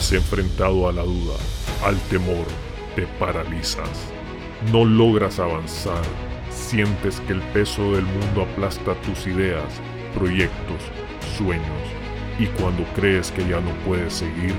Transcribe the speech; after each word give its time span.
has 0.00 0.12
enfrentado 0.12 0.88
a 0.88 0.92
la 0.94 1.02
duda, 1.02 1.34
al 1.84 1.94
temor, 2.08 2.46
te 2.96 3.06
paralizas. 3.18 4.10
No 4.72 4.86
logras 4.86 5.38
avanzar, 5.38 6.00
sientes 6.50 7.20
que 7.26 7.34
el 7.34 7.42
peso 7.52 7.82
del 7.92 8.06
mundo 8.06 8.48
aplasta 8.50 8.94
tus 9.02 9.26
ideas, 9.26 9.66
proyectos, 10.14 10.80
sueños. 11.36 11.84
Y 12.38 12.46
cuando 12.46 12.82
crees 12.94 13.30
que 13.30 13.46
ya 13.46 13.60
no 13.60 13.72
puedes 13.84 14.14
seguir, 14.14 14.54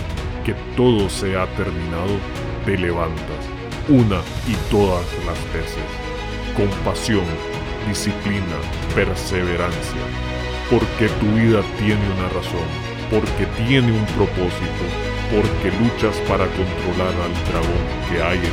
que 0.45 0.53
todo 0.77 1.09
se 1.09 1.35
ha 1.35 1.47
terminado, 1.55 2.19
te 2.63 2.77
levantas, 2.77 3.43
una 3.89 4.21
y 4.47 4.53
todas 4.69 5.07
las 5.25 5.41
veces, 5.55 5.89
con 6.55 6.69
pasión, 6.85 7.25
disciplina, 7.87 8.57
perseverancia, 8.93 10.01
porque 10.69 11.07
tu 11.19 11.25
vida 11.33 11.63
tiene 11.79 12.05
una 12.13 12.29
razón, 12.29 12.69
porque 13.09 13.47
tiene 13.65 13.91
un 13.91 14.05
propósito, 14.05 15.10
porque 15.31 15.71
luchas 15.79 16.19
para 16.27 16.45
controlar 16.47 17.13
al 17.21 17.33
dragón 17.49 18.09
que 18.09 18.21
hay 18.21 18.37
en 18.37 18.43
ti. 18.43 18.49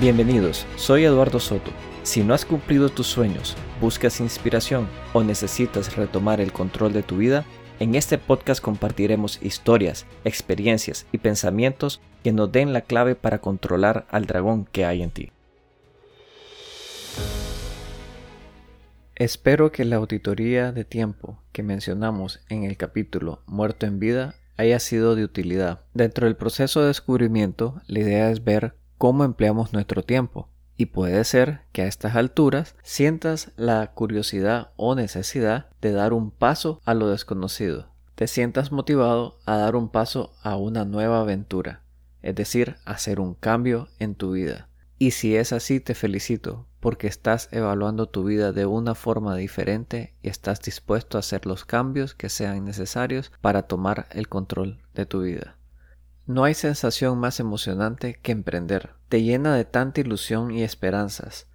Bienvenidos, 0.00 0.66
soy 0.76 1.04
Eduardo 1.04 1.40
Soto. 1.40 1.70
Si 2.02 2.22
no 2.22 2.34
has 2.34 2.44
cumplido 2.44 2.90
tus 2.90 3.06
sueños, 3.06 3.56
buscas 3.80 4.20
inspiración 4.20 4.86
o 5.14 5.22
necesitas 5.22 5.96
retomar 5.96 6.42
el 6.42 6.52
control 6.52 6.92
de 6.92 7.02
tu 7.02 7.16
vida, 7.16 7.46
en 7.80 7.94
este 7.94 8.18
podcast 8.18 8.62
compartiremos 8.62 9.38
historias, 9.42 10.04
experiencias 10.24 11.06
y 11.10 11.18
pensamientos 11.18 12.02
que 12.22 12.32
nos 12.32 12.52
den 12.52 12.74
la 12.74 12.82
clave 12.82 13.14
para 13.14 13.38
controlar 13.38 14.04
al 14.10 14.26
dragón 14.26 14.66
que 14.70 14.84
hay 14.84 15.02
en 15.02 15.10
ti. 15.10 15.30
Espero 19.22 19.70
que 19.70 19.84
la 19.84 19.94
auditoría 19.94 20.72
de 20.72 20.84
tiempo 20.84 21.40
que 21.52 21.62
mencionamos 21.62 22.40
en 22.48 22.64
el 22.64 22.76
capítulo 22.76 23.40
Muerto 23.46 23.86
en 23.86 24.00
vida 24.00 24.34
haya 24.56 24.80
sido 24.80 25.14
de 25.14 25.22
utilidad. 25.22 25.82
Dentro 25.94 26.26
del 26.26 26.34
proceso 26.34 26.80
de 26.80 26.88
descubrimiento, 26.88 27.80
la 27.86 28.00
idea 28.00 28.32
es 28.32 28.42
ver 28.42 28.74
cómo 28.98 29.22
empleamos 29.22 29.72
nuestro 29.72 30.02
tiempo. 30.02 30.48
Y 30.76 30.86
puede 30.86 31.22
ser 31.22 31.60
que 31.70 31.82
a 31.82 31.86
estas 31.86 32.16
alturas 32.16 32.74
sientas 32.82 33.52
la 33.54 33.92
curiosidad 33.94 34.72
o 34.74 34.96
necesidad 34.96 35.70
de 35.80 35.92
dar 35.92 36.14
un 36.14 36.32
paso 36.32 36.80
a 36.84 36.92
lo 36.92 37.08
desconocido. 37.08 37.92
Te 38.16 38.26
sientas 38.26 38.72
motivado 38.72 39.38
a 39.46 39.56
dar 39.56 39.76
un 39.76 39.88
paso 39.88 40.34
a 40.42 40.56
una 40.56 40.84
nueva 40.84 41.20
aventura, 41.20 41.84
es 42.22 42.34
decir, 42.34 42.74
hacer 42.84 43.20
un 43.20 43.34
cambio 43.34 43.86
en 44.00 44.16
tu 44.16 44.32
vida. 44.32 44.68
Y 44.98 45.12
si 45.12 45.36
es 45.36 45.52
así, 45.52 45.78
te 45.78 45.94
felicito, 45.94 46.66
porque 46.82 47.06
estás 47.06 47.48
evaluando 47.52 48.08
tu 48.08 48.24
vida 48.24 48.50
de 48.50 48.66
una 48.66 48.96
forma 48.96 49.36
diferente 49.36 50.16
y 50.20 50.28
estás 50.28 50.60
dispuesto 50.60 51.16
a 51.16 51.20
hacer 51.20 51.46
los 51.46 51.64
cambios 51.64 52.16
que 52.16 52.28
sean 52.28 52.64
necesarios 52.64 53.30
para 53.40 53.62
tomar 53.68 54.08
el 54.10 54.28
control 54.28 54.82
de 54.92 55.06
tu 55.06 55.22
vida. 55.22 55.58
No 56.26 56.42
hay 56.42 56.54
sensación 56.54 57.18
más 57.18 57.38
emocionante 57.38 58.18
que 58.20 58.32
emprender. 58.32 58.94
Te 59.08 59.22
llena 59.22 59.54
de 59.54 59.64
tanta 59.64 60.00
ilusión 60.00 60.50
y 60.50 60.64
esperanzas. 60.64 61.46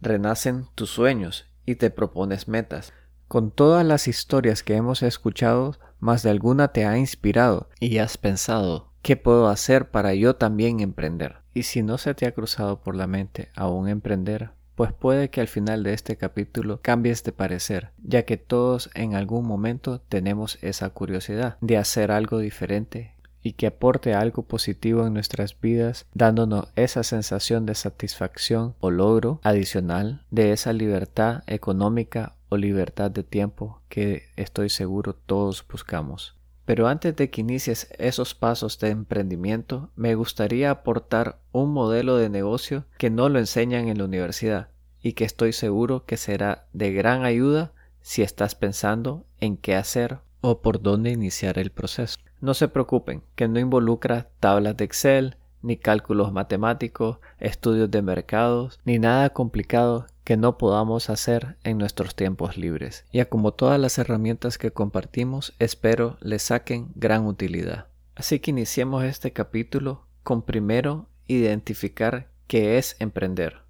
Renacen 0.00 0.68
tus 0.76 0.90
sueños 0.90 1.46
y 1.64 1.74
te 1.74 1.90
propones 1.90 2.46
metas. 2.46 2.92
Con 3.26 3.50
todas 3.50 3.84
las 3.84 4.06
historias 4.06 4.62
que 4.62 4.76
hemos 4.76 5.02
escuchado, 5.02 5.76
más 5.98 6.22
de 6.22 6.30
alguna 6.30 6.68
te 6.68 6.86
ha 6.86 6.96
inspirado 6.96 7.70
y 7.80 7.98
has 7.98 8.18
pensado, 8.18 8.92
¿qué 9.02 9.16
puedo 9.16 9.48
hacer 9.48 9.90
para 9.90 10.14
yo 10.14 10.36
también 10.36 10.78
emprender? 10.78 11.38
Y 11.54 11.64
si 11.64 11.82
no 11.82 11.98
se 11.98 12.14
te 12.14 12.26
ha 12.26 12.34
cruzado 12.34 12.82
por 12.82 12.94
la 12.94 13.08
mente 13.08 13.50
aún 13.56 13.88
emprender, 13.88 14.52
pues 14.76 14.92
puede 14.92 15.30
que 15.30 15.40
al 15.40 15.48
final 15.48 15.82
de 15.82 15.94
este 15.94 16.16
capítulo 16.16 16.80
cambies 16.82 17.24
de 17.24 17.32
parecer, 17.32 17.90
ya 18.02 18.24
que 18.24 18.36
todos 18.36 18.90
en 18.94 19.14
algún 19.14 19.46
momento 19.46 20.00
tenemos 20.00 20.58
esa 20.62 20.90
curiosidad 20.90 21.56
de 21.60 21.78
hacer 21.78 22.12
algo 22.12 22.38
diferente 22.38 23.14
y 23.42 23.52
que 23.52 23.68
aporte 23.68 24.12
algo 24.12 24.42
positivo 24.42 25.06
en 25.06 25.14
nuestras 25.14 25.58
vidas, 25.58 26.06
dándonos 26.12 26.68
esa 26.76 27.02
sensación 27.04 27.64
de 27.64 27.74
satisfacción 27.74 28.74
o 28.80 28.90
logro 28.90 29.40
adicional 29.44 30.24
de 30.30 30.52
esa 30.52 30.72
libertad 30.72 31.42
económica 31.46 32.34
o 32.48 32.56
libertad 32.56 33.10
de 33.10 33.22
tiempo 33.22 33.80
que 33.88 34.24
estoy 34.36 34.68
seguro 34.68 35.14
todos 35.14 35.66
buscamos. 35.66 36.36
Pero 36.66 36.88
antes 36.88 37.14
de 37.16 37.30
que 37.30 37.40
inicies 37.40 37.88
esos 37.96 38.34
pasos 38.34 38.78
de 38.80 38.90
emprendimiento, 38.90 39.90
me 39.96 40.16
gustaría 40.16 40.70
aportar 40.70 41.38
un 41.52 41.72
modelo 41.72 42.16
de 42.16 42.28
negocio 42.28 42.84
que 42.98 43.08
no 43.08 43.28
lo 43.28 43.38
enseñan 43.38 43.88
en 43.88 43.98
la 43.98 44.04
universidad 44.04 44.68
y 45.00 45.12
que 45.12 45.24
estoy 45.24 45.52
seguro 45.52 46.04
que 46.04 46.16
será 46.16 46.66
de 46.72 46.92
gran 46.92 47.24
ayuda 47.24 47.72
si 48.00 48.22
estás 48.22 48.56
pensando 48.56 49.24
en 49.40 49.56
qué 49.56 49.76
hacer 49.76 50.18
o 50.40 50.60
por 50.60 50.82
dónde 50.82 51.10
iniciar 51.10 51.58
el 51.58 51.70
proceso. 51.70 52.18
No 52.40 52.52
se 52.52 52.68
preocupen, 52.68 53.22
que 53.36 53.46
no 53.46 53.60
involucra 53.60 54.28
tablas 54.40 54.76
de 54.76 54.84
Excel, 54.84 55.36
ni 55.62 55.76
cálculos 55.76 56.32
matemáticos, 56.32 57.18
estudios 57.38 57.90
de 57.90 58.02
mercados, 58.02 58.80
ni 58.84 58.98
nada 58.98 59.30
complicado 59.30 60.06
que 60.26 60.36
no 60.36 60.58
podamos 60.58 61.08
hacer 61.08 61.56
en 61.62 61.78
nuestros 61.78 62.16
tiempos 62.16 62.56
libres. 62.56 63.04
Ya 63.12 63.26
como 63.26 63.52
todas 63.52 63.78
las 63.78 63.96
herramientas 63.96 64.58
que 64.58 64.72
compartimos, 64.72 65.54
espero 65.60 66.18
les 66.20 66.42
saquen 66.42 66.88
gran 66.96 67.26
utilidad. 67.26 67.86
Así 68.16 68.40
que 68.40 68.50
iniciemos 68.50 69.04
este 69.04 69.32
capítulo 69.32 70.08
con 70.24 70.42
primero 70.42 71.08
identificar 71.28 72.32
qué 72.48 72.76
es 72.76 72.96
emprender. 72.98 73.62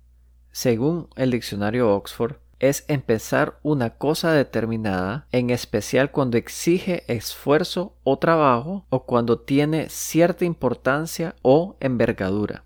Según 0.51 1.11
el 1.15 1.31
diccionario 1.31 1.95
Oxford, 1.95 2.37
es 2.59 2.87
empezar 2.89 3.59
una 3.63 3.91
cosa 3.91 4.33
determinada, 4.33 5.27
en 5.33 5.51
especial 5.51 6.11
cuando 6.11 6.39
exige 6.39 7.05
esfuerzo 7.07 7.99
o 8.03 8.19
trabajo 8.19 8.87
o 8.89 9.05
cuando 9.05 9.41
tiene 9.41 9.91
cierta 9.91 10.47
importancia 10.47 11.37
o 11.43 11.77
envergadura. 11.81 12.66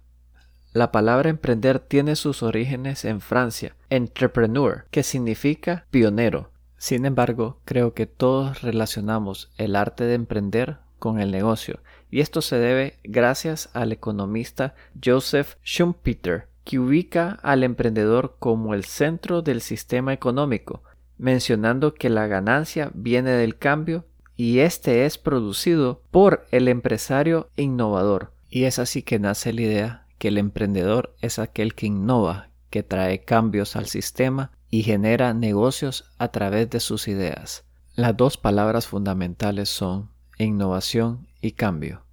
La 0.73 0.93
palabra 0.93 1.31
emprender 1.31 1.81
tiene 1.81 2.15
sus 2.15 2.45
orígenes 2.45 3.05
en 3.05 3.21
Francia, 3.21 3.75
entrepreneur, 3.89 4.85
que 4.93 5.03
significa 5.03 5.85
pionero. 5.91 6.51
Sin 6.77 7.07
embargo, 7.07 7.59
creo 7.65 7.93
que 7.93 8.07
todos 8.07 8.63
relacionamos 8.63 9.51
el 9.59 9.75
arte 9.75 10.05
de 10.05 10.15
emprender 10.15 10.79
con 11.01 11.19
el 11.19 11.33
negocio, 11.33 11.81
y 12.09 12.21
esto 12.21 12.41
se 12.41 12.57
debe 12.57 12.99
gracias 13.03 13.69
al 13.73 13.91
economista 13.91 14.77
Joseph 15.05 15.57
Schumpeter, 15.65 16.47
que 16.63 16.79
ubica 16.79 17.41
al 17.43 17.65
emprendedor 17.65 18.37
como 18.39 18.73
el 18.73 18.85
centro 18.85 19.43
del 19.43 19.63
sistema 19.63 20.13
económico, 20.13 20.85
mencionando 21.19 21.95
que 21.95 22.11
la 22.11 22.29
ganancia 22.29 22.93
viene 22.95 23.33
del 23.33 23.59
cambio 23.59 24.05
y 24.37 24.61
este 24.61 25.05
es 25.05 25.19
producido 25.19 26.01
por 26.13 26.47
el 26.53 26.69
empresario 26.69 27.51
innovador. 27.57 28.33
Y 28.49 28.65
es 28.65 28.79
así 28.79 29.03
que 29.03 29.19
nace 29.19 29.53
la 29.53 29.61
idea 29.61 30.07
que 30.21 30.29
el 30.29 30.37
emprendedor 30.37 31.17
es 31.23 31.39
aquel 31.39 31.75
que 31.75 31.87
innova, 31.87 32.51
que 32.69 32.83
trae 32.83 33.25
cambios 33.25 33.75
al 33.75 33.87
sistema 33.87 34.53
y 34.69 34.83
genera 34.83 35.33
negocios 35.33 36.13
a 36.19 36.29
través 36.29 36.69
de 36.69 36.79
sus 36.79 37.09
ideas. 37.09 37.65
Las 37.95 38.15
dos 38.19 38.37
palabras 38.37 38.87
fundamentales 38.87 39.71
son 39.71 40.11
innovación 40.37 41.27
y 41.41 41.53
cambio. 41.53 42.05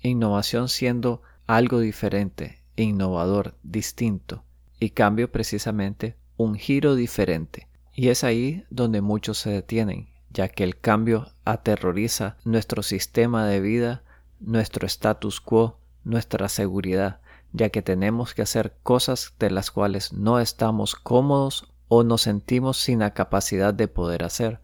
Innovación 0.00 0.68
siendo 0.68 1.22
algo 1.46 1.78
diferente, 1.78 2.60
innovador, 2.74 3.54
distinto, 3.62 4.42
y 4.80 4.90
cambio 4.90 5.30
precisamente 5.30 6.16
un 6.36 6.56
giro 6.56 6.96
diferente. 6.96 7.68
Y 7.94 8.08
es 8.08 8.24
ahí 8.24 8.64
donde 8.68 9.00
muchos 9.00 9.38
se 9.38 9.50
detienen, 9.50 10.08
ya 10.28 10.48
que 10.48 10.64
el 10.64 10.76
cambio 10.80 11.28
aterroriza 11.44 12.36
nuestro 12.44 12.82
sistema 12.82 13.46
de 13.46 13.60
vida, 13.60 14.02
nuestro 14.40 14.88
status 14.88 15.40
quo, 15.40 15.78
nuestra 16.02 16.48
seguridad, 16.48 17.20
ya 17.54 17.70
que 17.70 17.82
tenemos 17.82 18.34
que 18.34 18.42
hacer 18.42 18.74
cosas 18.82 19.32
de 19.38 19.48
las 19.48 19.70
cuales 19.70 20.12
no 20.12 20.40
estamos 20.40 20.96
cómodos 20.96 21.72
o 21.86 22.02
nos 22.02 22.22
sentimos 22.22 22.78
sin 22.78 22.98
la 22.98 23.14
capacidad 23.14 23.72
de 23.72 23.86
poder 23.86 24.24
hacer. 24.24 24.58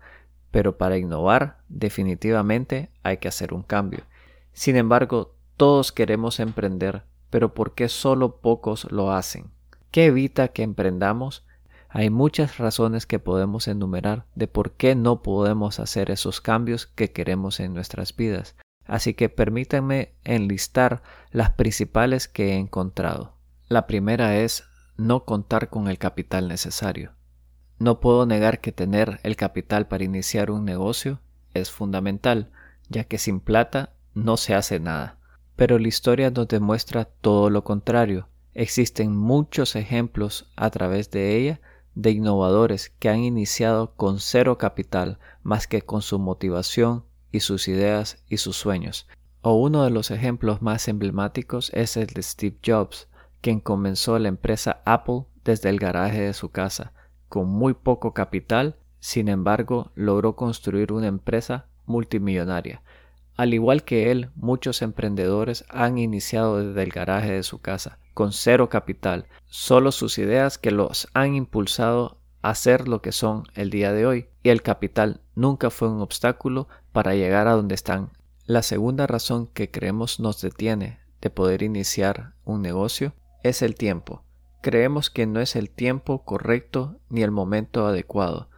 Pero 0.51 0.77
para 0.77 0.99
innovar 0.99 1.59
definitivamente 1.69 2.91
hay 3.05 3.19
que 3.19 3.29
hacer 3.29 3.55
un 3.55 3.63
cambio. 3.63 4.01
Sin 4.53 4.75
embargo, 4.75 5.37
todos 5.57 5.93
queremos 5.93 6.41
emprender, 6.41 7.05
pero 7.31 7.55
¿por 7.55 7.75
qué 7.75 7.89
solo 7.89 8.41
pocos 8.41 8.91
lo 8.91 9.13
hacen? 9.13 9.53
¿Qué 9.93 10.07
evita 10.07 10.49
que 10.49 10.65
emprendamos? 10.65 11.47
Hay 11.89 12.11
muchas 12.11 12.59
razones 12.59 13.07
que 13.07 13.21
podemos 13.21 13.69
enumerar 13.69 14.27
de 14.35 14.49
por 14.49 14.73
qué 14.73 14.97
no 14.97 15.23
podemos 15.23 15.79
hacer 15.79 16.11
esos 16.11 16.41
cambios 16.41 16.87
que 16.87 17.13
queremos 17.13 17.61
en 17.61 17.73
nuestras 17.73 18.17
vidas. 18.17 18.57
Así 18.91 19.15
que 19.15 19.29
permítanme 19.29 20.17
enlistar 20.25 21.05
las 21.31 21.51
principales 21.51 22.27
que 22.27 22.49
he 22.49 22.57
encontrado. 22.57 23.37
La 23.69 23.87
primera 23.87 24.37
es 24.39 24.65
no 24.97 25.25
contar 25.25 25.69
con 25.71 25.87
el 25.87 25.97
capital 25.97 26.49
necesario. 26.49 27.13
No 27.79 28.01
puedo 28.01 28.27
negar 28.27 28.61
que 28.61 28.73
tener 28.73 29.21
el 29.23 29.37
capital 29.37 29.87
para 29.87 30.03
iniciar 30.03 30.51
un 30.51 30.65
negocio 30.65 31.21
es 31.55 31.71
fundamental, 31.71 32.51
ya 32.89 33.05
que 33.05 33.19
sin 33.19 33.39
plata 33.39 33.93
no 34.13 34.37
se 34.37 34.57
hace 34.57 34.81
nada. 34.81 35.19
Pero 35.55 35.79
la 35.79 35.87
historia 35.87 36.33
nos 36.33 36.49
demuestra 36.49 37.05
todo 37.05 37.49
lo 37.49 37.63
contrario. 37.63 38.27
Existen 38.55 39.15
muchos 39.15 39.77
ejemplos 39.77 40.51
a 40.57 40.69
través 40.71 41.13
de 41.13 41.37
ella 41.37 41.61
de 41.95 42.11
innovadores 42.11 42.91
que 42.99 43.09
han 43.09 43.21
iniciado 43.21 43.95
con 43.95 44.19
cero 44.19 44.59
capital 44.59 45.21
más 45.45 45.69
que 45.69 45.83
con 45.83 46.03
su 46.03 46.19
motivación 46.19 47.05
y 47.33 47.41
sus 47.41 47.69
ideas 47.69 48.23
y 48.29 48.39
sus 48.39 48.57
sueños. 48.57 49.07
O 49.43 49.55
uno 49.55 49.85
de 49.85 49.91
los 49.91 50.11
ejemplos 50.11 50.61
más 50.63 50.89
emblemáticos 50.89 51.71
es 51.75 51.97
el 51.97 52.09
de 52.09 52.23
Steve 52.23 52.59
Jobs, 52.65 53.09
quien 53.41 53.61
comenzó 53.61 54.19
la 54.19 54.29
empresa 54.29 54.83
Apple 54.85 55.25
desde 55.45 55.71
el 55.71 55.79
garaje 55.79 56.21
de 56.21 56.35
su 56.35 56.51
casa, 56.51 56.93
con 57.29 57.49
muy 57.49 57.75
poco 57.75 58.13
capital, 58.13 58.77
sin 58.99 59.29
embargo 59.29 59.93
logró 59.95 60.37
construir 60.37 60.93
una 60.93 61.07
empresa 61.07 61.67
multimillonaria. 61.87 62.83
Al 63.37 63.55
igual 63.55 63.85
que 63.85 64.11
él, 64.11 64.29
muchos 64.35 64.83
emprendedores 64.83 65.65
han 65.71 65.97
iniciado 65.97 66.59
desde 66.63 66.83
el 66.83 66.91
garaje 66.91 67.33
de 67.33 67.43
su 67.43 67.61
casa, 67.61 67.99
con 68.13 68.33
cero 68.33 68.69
capital, 68.69 69.27
solo 69.47 69.93
sus 69.93 70.19
ideas 70.19 70.59
que 70.59 70.71
los 70.71 71.09
han 71.15 71.35
impulsado 71.35 72.19
a 72.43 72.55
ser 72.55 72.89
lo 72.89 73.01
que 73.01 73.13
son 73.13 73.45
el 73.55 73.71
día 73.71 73.93
de 73.93 74.05
hoy, 74.05 74.29
y 74.43 74.51
el 74.51 74.61
capital 74.61 75.23
nunca 75.35 75.71
fue 75.71 75.89
un 75.89 76.03
obstáculo 76.03 76.69
para 76.93 77.15
llegar 77.15 77.49
a 77.49 77.53
donde 77.53 77.75
están. 77.75 78.11
La 78.47 78.63
segunda 78.63 79.07
razón 79.07 79.47
que 79.47 79.71
creemos 79.71 80.21
nos 80.21 80.41
detiene 80.41 80.99
de 81.21 81.31
poder 81.31 81.63
iniciar 81.63 82.35
un 82.45 82.63
negocio 82.63 83.15
es 83.43 83.63
el 83.63 83.75
tiempo. 83.75 84.25
Creemos 84.61 85.11
que 85.11 85.27
no 85.27 85.41
es 85.41 85.57
el 85.57 85.71
tiempo 85.71 86.25
correcto 86.25 86.99
ni 87.09 87.23
el 87.23 87.31
momento 87.31 87.87
adecuado. 87.87 88.51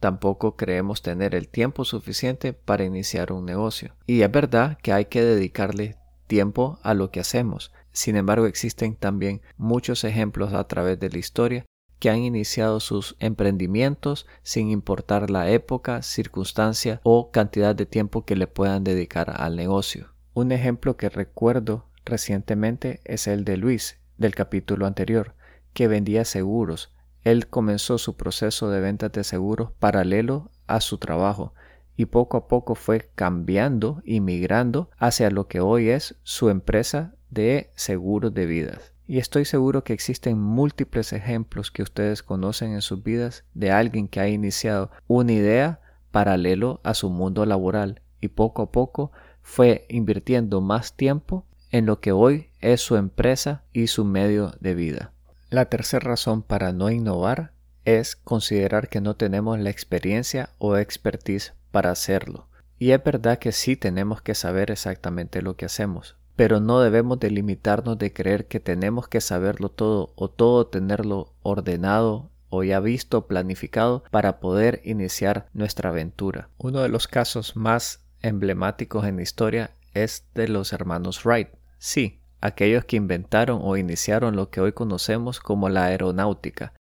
Tampoco 0.00 0.56
creemos 0.56 1.00
tener 1.00 1.34
el 1.34 1.48
tiempo 1.48 1.84
suficiente 1.84 2.52
para 2.52 2.84
iniciar 2.84 3.32
un 3.32 3.44
negocio. 3.44 3.94
Y 4.06 4.22
es 4.22 4.30
verdad 4.30 4.78
que 4.82 4.92
hay 4.92 5.06
que 5.06 5.22
dedicarle 5.22 5.96
tiempo 6.26 6.78
a 6.82 6.92
lo 6.92 7.10
que 7.10 7.20
hacemos. 7.20 7.72
Sin 7.92 8.16
embargo, 8.16 8.46
existen 8.46 8.96
también 8.96 9.40
muchos 9.56 10.04
ejemplos 10.04 10.52
a 10.52 10.64
través 10.64 11.00
de 11.00 11.08
la 11.08 11.18
historia 11.18 11.64
que 11.98 12.10
han 12.10 12.18
iniciado 12.18 12.80
sus 12.80 13.16
emprendimientos 13.20 14.26
sin 14.42 14.70
importar 14.70 15.30
la 15.30 15.50
época, 15.50 16.02
circunstancia 16.02 17.00
o 17.02 17.30
cantidad 17.30 17.74
de 17.74 17.86
tiempo 17.86 18.24
que 18.24 18.36
le 18.36 18.46
puedan 18.46 18.84
dedicar 18.84 19.34
al 19.40 19.56
negocio. 19.56 20.12
Un 20.34 20.52
ejemplo 20.52 20.96
que 20.96 21.08
recuerdo 21.08 21.86
recientemente 22.04 23.00
es 23.04 23.26
el 23.26 23.44
de 23.44 23.56
Luis, 23.56 23.98
del 24.18 24.34
capítulo 24.34 24.86
anterior, 24.86 25.34
que 25.72 25.88
vendía 25.88 26.24
seguros. 26.24 26.92
Él 27.22 27.48
comenzó 27.48 27.98
su 27.98 28.16
proceso 28.16 28.70
de 28.70 28.80
ventas 28.80 29.12
de 29.12 29.24
seguros 29.24 29.70
paralelo 29.78 30.50
a 30.66 30.80
su 30.80 30.98
trabajo 30.98 31.54
y 31.96 32.06
poco 32.06 32.36
a 32.36 32.48
poco 32.48 32.74
fue 32.74 33.10
cambiando 33.14 34.02
y 34.04 34.20
migrando 34.20 34.90
hacia 34.98 35.30
lo 35.30 35.48
que 35.48 35.60
hoy 35.60 35.88
es 35.88 36.16
su 36.22 36.50
empresa 36.50 37.14
de 37.30 37.70
seguros 37.74 38.34
de 38.34 38.46
vidas. 38.46 38.95
Y 39.06 39.18
estoy 39.18 39.44
seguro 39.44 39.84
que 39.84 39.92
existen 39.92 40.38
múltiples 40.38 41.12
ejemplos 41.12 41.70
que 41.70 41.82
ustedes 41.82 42.22
conocen 42.22 42.72
en 42.72 42.82
sus 42.82 43.02
vidas 43.02 43.44
de 43.54 43.70
alguien 43.70 44.08
que 44.08 44.20
ha 44.20 44.28
iniciado 44.28 44.90
una 45.06 45.32
idea 45.32 45.80
paralelo 46.10 46.80
a 46.82 46.94
su 46.94 47.10
mundo 47.10 47.46
laboral 47.46 48.02
y 48.20 48.28
poco 48.28 48.62
a 48.62 48.72
poco 48.72 49.12
fue 49.42 49.86
invirtiendo 49.88 50.60
más 50.60 50.96
tiempo 50.96 51.46
en 51.70 51.86
lo 51.86 52.00
que 52.00 52.10
hoy 52.10 52.50
es 52.60 52.80
su 52.80 52.96
empresa 52.96 53.62
y 53.72 53.86
su 53.86 54.04
medio 54.04 54.52
de 54.60 54.74
vida. 54.74 55.12
La 55.50 55.66
tercera 55.66 56.08
razón 56.08 56.42
para 56.42 56.72
no 56.72 56.90
innovar 56.90 57.52
es 57.84 58.16
considerar 58.16 58.88
que 58.88 59.00
no 59.00 59.14
tenemos 59.14 59.60
la 59.60 59.70
experiencia 59.70 60.50
o 60.58 60.76
expertise 60.76 61.54
para 61.70 61.92
hacerlo. 61.92 62.48
Y 62.78 62.90
es 62.90 63.02
verdad 63.02 63.38
que 63.38 63.52
sí 63.52 63.76
tenemos 63.76 64.20
que 64.20 64.34
saber 64.34 64.72
exactamente 64.72 65.40
lo 65.40 65.56
que 65.56 65.66
hacemos, 65.66 66.16
pero 66.36 66.60
no 66.60 66.80
debemos 66.80 67.18
delimitarnos 67.18 67.98
de 67.98 68.12
creer 68.12 68.46
que 68.46 68.60
tenemos 68.60 69.08
que 69.08 69.20
saberlo 69.20 69.70
todo 69.70 70.12
o 70.14 70.28
todo 70.28 70.66
tenerlo 70.66 71.32
ordenado 71.42 72.30
o 72.48 72.62
ya 72.62 72.78
visto, 72.78 73.26
planificado 73.26 74.04
para 74.10 74.38
poder 74.38 74.80
iniciar 74.84 75.48
nuestra 75.52 75.90
aventura. 75.90 76.48
Uno 76.58 76.80
de 76.80 76.88
los 76.88 77.08
casos 77.08 77.56
más 77.56 78.04
emblemáticos 78.22 79.04
en 79.06 79.16
la 79.16 79.22
historia 79.22 79.70
es 79.94 80.26
de 80.34 80.48
los 80.48 80.72
hermanos 80.72 81.24
Wright. 81.24 81.48
Sí, 81.78 82.20
aquellos 82.40 82.84
que 82.84 82.96
inventaron 82.96 83.60
o 83.62 83.76
iniciaron 83.76 84.36
lo 84.36 84.50
que 84.50 84.60
hoy 84.60 84.72
conocemos 84.72 85.40
como 85.40 85.68
la 85.68 85.86
aeronáutica. 85.86 86.72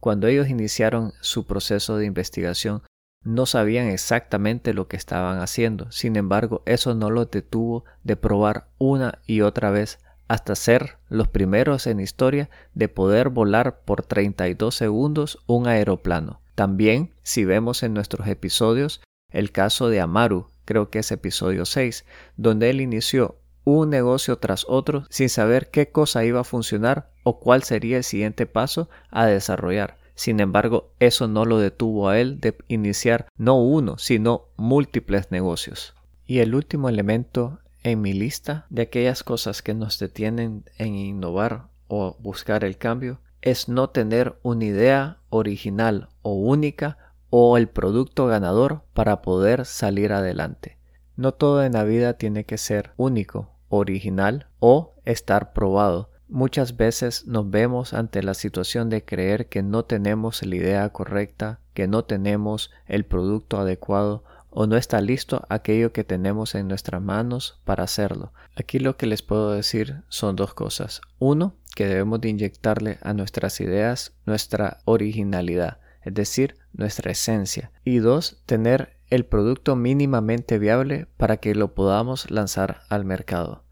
Cuando 0.00 0.26
ellos 0.26 0.48
iniciaron 0.48 1.12
su 1.20 1.46
proceso 1.46 1.96
de 1.96 2.06
investigación, 2.06 2.82
no 3.24 3.46
sabían 3.46 3.88
exactamente 3.88 4.74
lo 4.74 4.88
que 4.88 4.96
estaban 4.96 5.40
haciendo. 5.40 5.90
Sin 5.92 6.16
embargo, 6.16 6.62
eso 6.66 6.94
no 6.94 7.10
los 7.10 7.30
detuvo 7.30 7.84
de 8.02 8.16
probar 8.16 8.68
una 8.78 9.20
y 9.26 9.42
otra 9.42 9.70
vez 9.70 9.98
hasta 10.28 10.54
ser 10.54 10.96
los 11.08 11.28
primeros 11.28 11.86
en 11.86 12.00
historia 12.00 12.48
de 12.74 12.88
poder 12.88 13.28
volar 13.28 13.80
por 13.84 14.02
32 14.02 14.74
segundos 14.74 15.38
un 15.46 15.66
aeroplano. 15.66 16.40
También, 16.54 17.12
si 17.22 17.44
vemos 17.44 17.82
en 17.82 17.94
nuestros 17.94 18.26
episodios, 18.26 19.02
el 19.30 19.52
caso 19.52 19.88
de 19.88 20.00
Amaru, 20.00 20.48
creo 20.64 20.90
que 20.90 21.00
es 21.00 21.12
episodio 21.12 21.64
6, 21.64 22.04
donde 22.36 22.70
él 22.70 22.80
inició 22.80 23.36
un 23.64 23.90
negocio 23.90 24.38
tras 24.38 24.64
otro 24.68 25.04
sin 25.08 25.28
saber 25.28 25.70
qué 25.70 25.90
cosa 25.90 26.24
iba 26.24 26.40
a 26.40 26.44
funcionar 26.44 27.10
o 27.22 27.38
cuál 27.38 27.62
sería 27.62 27.98
el 27.98 28.04
siguiente 28.04 28.46
paso 28.46 28.88
a 29.10 29.26
desarrollar. 29.26 29.96
Sin 30.14 30.40
embargo, 30.40 30.92
eso 30.98 31.28
no 31.28 31.44
lo 31.44 31.58
detuvo 31.58 32.08
a 32.08 32.18
él 32.18 32.40
de 32.40 32.56
iniciar 32.68 33.26
no 33.36 33.60
uno, 33.60 33.98
sino 33.98 34.48
múltiples 34.56 35.30
negocios. 35.30 35.94
Y 36.26 36.40
el 36.40 36.54
último 36.54 36.88
elemento 36.88 37.58
en 37.82 38.00
mi 38.00 38.12
lista 38.12 38.66
de 38.70 38.82
aquellas 38.82 39.22
cosas 39.24 39.62
que 39.62 39.74
nos 39.74 39.98
detienen 39.98 40.64
en 40.78 40.94
innovar 40.94 41.68
o 41.88 42.16
buscar 42.20 42.64
el 42.64 42.78
cambio 42.78 43.20
es 43.40 43.68
no 43.68 43.90
tener 43.90 44.38
una 44.42 44.64
idea 44.64 45.18
original 45.30 46.08
o 46.22 46.34
única 46.34 46.96
o 47.28 47.56
el 47.56 47.68
producto 47.68 48.26
ganador 48.26 48.82
para 48.94 49.20
poder 49.22 49.64
salir 49.64 50.12
adelante. 50.12 50.78
No 51.16 51.32
todo 51.32 51.64
en 51.64 51.72
la 51.72 51.84
vida 51.84 52.14
tiene 52.14 52.44
que 52.44 52.56
ser 52.56 52.92
único, 52.96 53.50
original 53.68 54.46
o 54.60 54.94
estar 55.04 55.52
probado. 55.52 56.10
Muchas 56.32 56.78
veces 56.78 57.26
nos 57.26 57.50
vemos 57.50 57.92
ante 57.92 58.22
la 58.22 58.32
situación 58.32 58.88
de 58.88 59.04
creer 59.04 59.50
que 59.50 59.62
no 59.62 59.84
tenemos 59.84 60.42
la 60.42 60.56
idea 60.56 60.88
correcta, 60.88 61.60
que 61.74 61.86
no 61.86 62.06
tenemos 62.06 62.70
el 62.86 63.04
producto 63.04 63.60
adecuado 63.60 64.24
o 64.48 64.66
no 64.66 64.78
está 64.78 65.02
listo 65.02 65.44
aquello 65.50 65.92
que 65.92 66.04
tenemos 66.04 66.54
en 66.54 66.68
nuestras 66.68 67.02
manos 67.02 67.60
para 67.66 67.84
hacerlo. 67.84 68.32
Aquí 68.56 68.78
lo 68.78 68.96
que 68.96 69.04
les 69.04 69.20
puedo 69.20 69.52
decir 69.52 70.04
son 70.08 70.34
dos 70.34 70.54
cosas. 70.54 71.02
Uno, 71.18 71.54
que 71.76 71.86
debemos 71.86 72.22
de 72.22 72.30
inyectarle 72.30 72.96
a 73.02 73.12
nuestras 73.12 73.60
ideas 73.60 74.14
nuestra 74.24 74.78
originalidad, 74.86 75.80
es 76.00 76.14
decir, 76.14 76.54
nuestra 76.72 77.12
esencia. 77.12 77.72
Y 77.84 77.98
dos, 77.98 78.40
tener 78.46 78.96
el 79.10 79.26
producto 79.26 79.76
mínimamente 79.76 80.58
viable 80.58 81.08
para 81.18 81.36
que 81.36 81.54
lo 81.54 81.74
podamos 81.74 82.30
lanzar 82.30 82.84
al 82.88 83.04
mercado. 83.04 83.64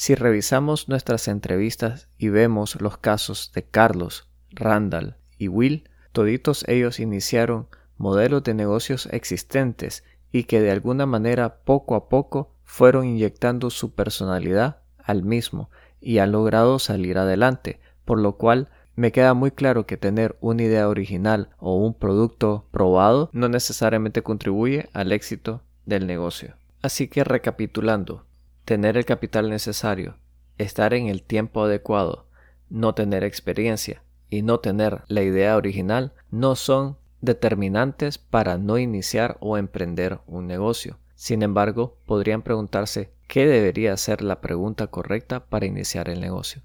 Si 0.00 0.14
revisamos 0.14 0.88
nuestras 0.88 1.26
entrevistas 1.26 2.06
y 2.18 2.28
vemos 2.28 2.80
los 2.80 2.98
casos 2.98 3.50
de 3.52 3.64
Carlos, 3.64 4.28
Randall 4.52 5.16
y 5.38 5.48
Will, 5.48 5.90
toditos 6.12 6.64
ellos 6.68 7.00
iniciaron 7.00 7.66
modelos 7.96 8.44
de 8.44 8.54
negocios 8.54 9.08
existentes 9.10 10.04
y 10.30 10.44
que 10.44 10.60
de 10.60 10.70
alguna 10.70 11.04
manera 11.04 11.64
poco 11.64 11.96
a 11.96 12.08
poco 12.08 12.54
fueron 12.62 13.06
inyectando 13.06 13.70
su 13.70 13.96
personalidad 13.96 14.82
al 15.02 15.24
mismo 15.24 15.68
y 16.00 16.18
han 16.18 16.30
logrado 16.30 16.78
salir 16.78 17.18
adelante, 17.18 17.80
por 18.04 18.20
lo 18.20 18.36
cual 18.36 18.68
me 18.94 19.10
queda 19.10 19.34
muy 19.34 19.50
claro 19.50 19.84
que 19.84 19.96
tener 19.96 20.36
una 20.40 20.62
idea 20.62 20.88
original 20.88 21.50
o 21.58 21.74
un 21.74 21.92
producto 21.92 22.68
probado 22.70 23.30
no 23.32 23.48
necesariamente 23.48 24.22
contribuye 24.22 24.88
al 24.92 25.10
éxito 25.10 25.64
del 25.86 26.06
negocio. 26.06 26.54
Así 26.82 27.08
que 27.08 27.24
recapitulando, 27.24 28.27
tener 28.68 28.98
el 28.98 29.06
capital 29.06 29.48
necesario, 29.48 30.18
estar 30.58 30.92
en 30.92 31.06
el 31.06 31.22
tiempo 31.22 31.62
adecuado, 31.64 32.26
no 32.68 32.94
tener 32.94 33.24
experiencia 33.24 34.02
y 34.28 34.42
no 34.42 34.60
tener 34.60 35.04
la 35.08 35.22
idea 35.22 35.56
original 35.56 36.12
no 36.30 36.54
son 36.54 36.98
determinantes 37.22 38.18
para 38.18 38.58
no 38.58 38.76
iniciar 38.76 39.38
o 39.40 39.56
emprender 39.56 40.18
un 40.26 40.46
negocio. 40.46 40.98
Sin 41.14 41.42
embargo, 41.42 41.96
podrían 42.04 42.42
preguntarse 42.42 43.10
qué 43.26 43.46
debería 43.46 43.96
ser 43.96 44.20
la 44.20 44.42
pregunta 44.42 44.88
correcta 44.88 45.46
para 45.46 45.64
iniciar 45.64 46.10
el 46.10 46.20
negocio. 46.20 46.60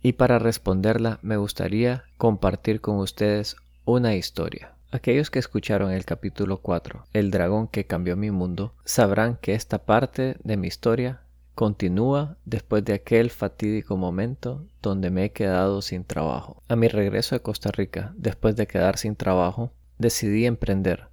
Y 0.00 0.14
para 0.14 0.38
responderla 0.38 1.18
me 1.20 1.36
gustaría 1.36 2.04
compartir 2.16 2.80
con 2.80 2.96
ustedes 2.96 3.56
una 3.84 4.14
historia. 4.14 4.72
Aquellos 4.90 5.30
que 5.30 5.40
escucharon 5.40 5.90
el 5.90 6.06
capítulo 6.06 6.62
4, 6.62 7.04
El 7.12 7.30
dragón 7.30 7.68
que 7.68 7.84
cambió 7.84 8.16
mi 8.16 8.30
mundo, 8.30 8.72
sabrán 8.86 9.36
que 9.36 9.52
esta 9.52 9.84
parte 9.84 10.36
de 10.42 10.56
mi 10.56 10.68
historia 10.68 11.25
continúa 11.56 12.36
después 12.44 12.84
de 12.84 12.92
aquel 12.92 13.30
fatídico 13.30 13.96
momento 13.96 14.66
donde 14.82 15.10
me 15.10 15.24
he 15.24 15.32
quedado 15.32 15.80
sin 15.80 16.04
trabajo. 16.04 16.62
A 16.68 16.76
mi 16.76 16.86
regreso 16.86 17.34
a 17.34 17.38
Costa 17.38 17.72
Rica, 17.72 18.12
después 18.18 18.56
de 18.56 18.66
quedar 18.66 18.98
sin 18.98 19.16
trabajo, 19.16 19.72
decidí 19.96 20.44
emprender. 20.44 21.08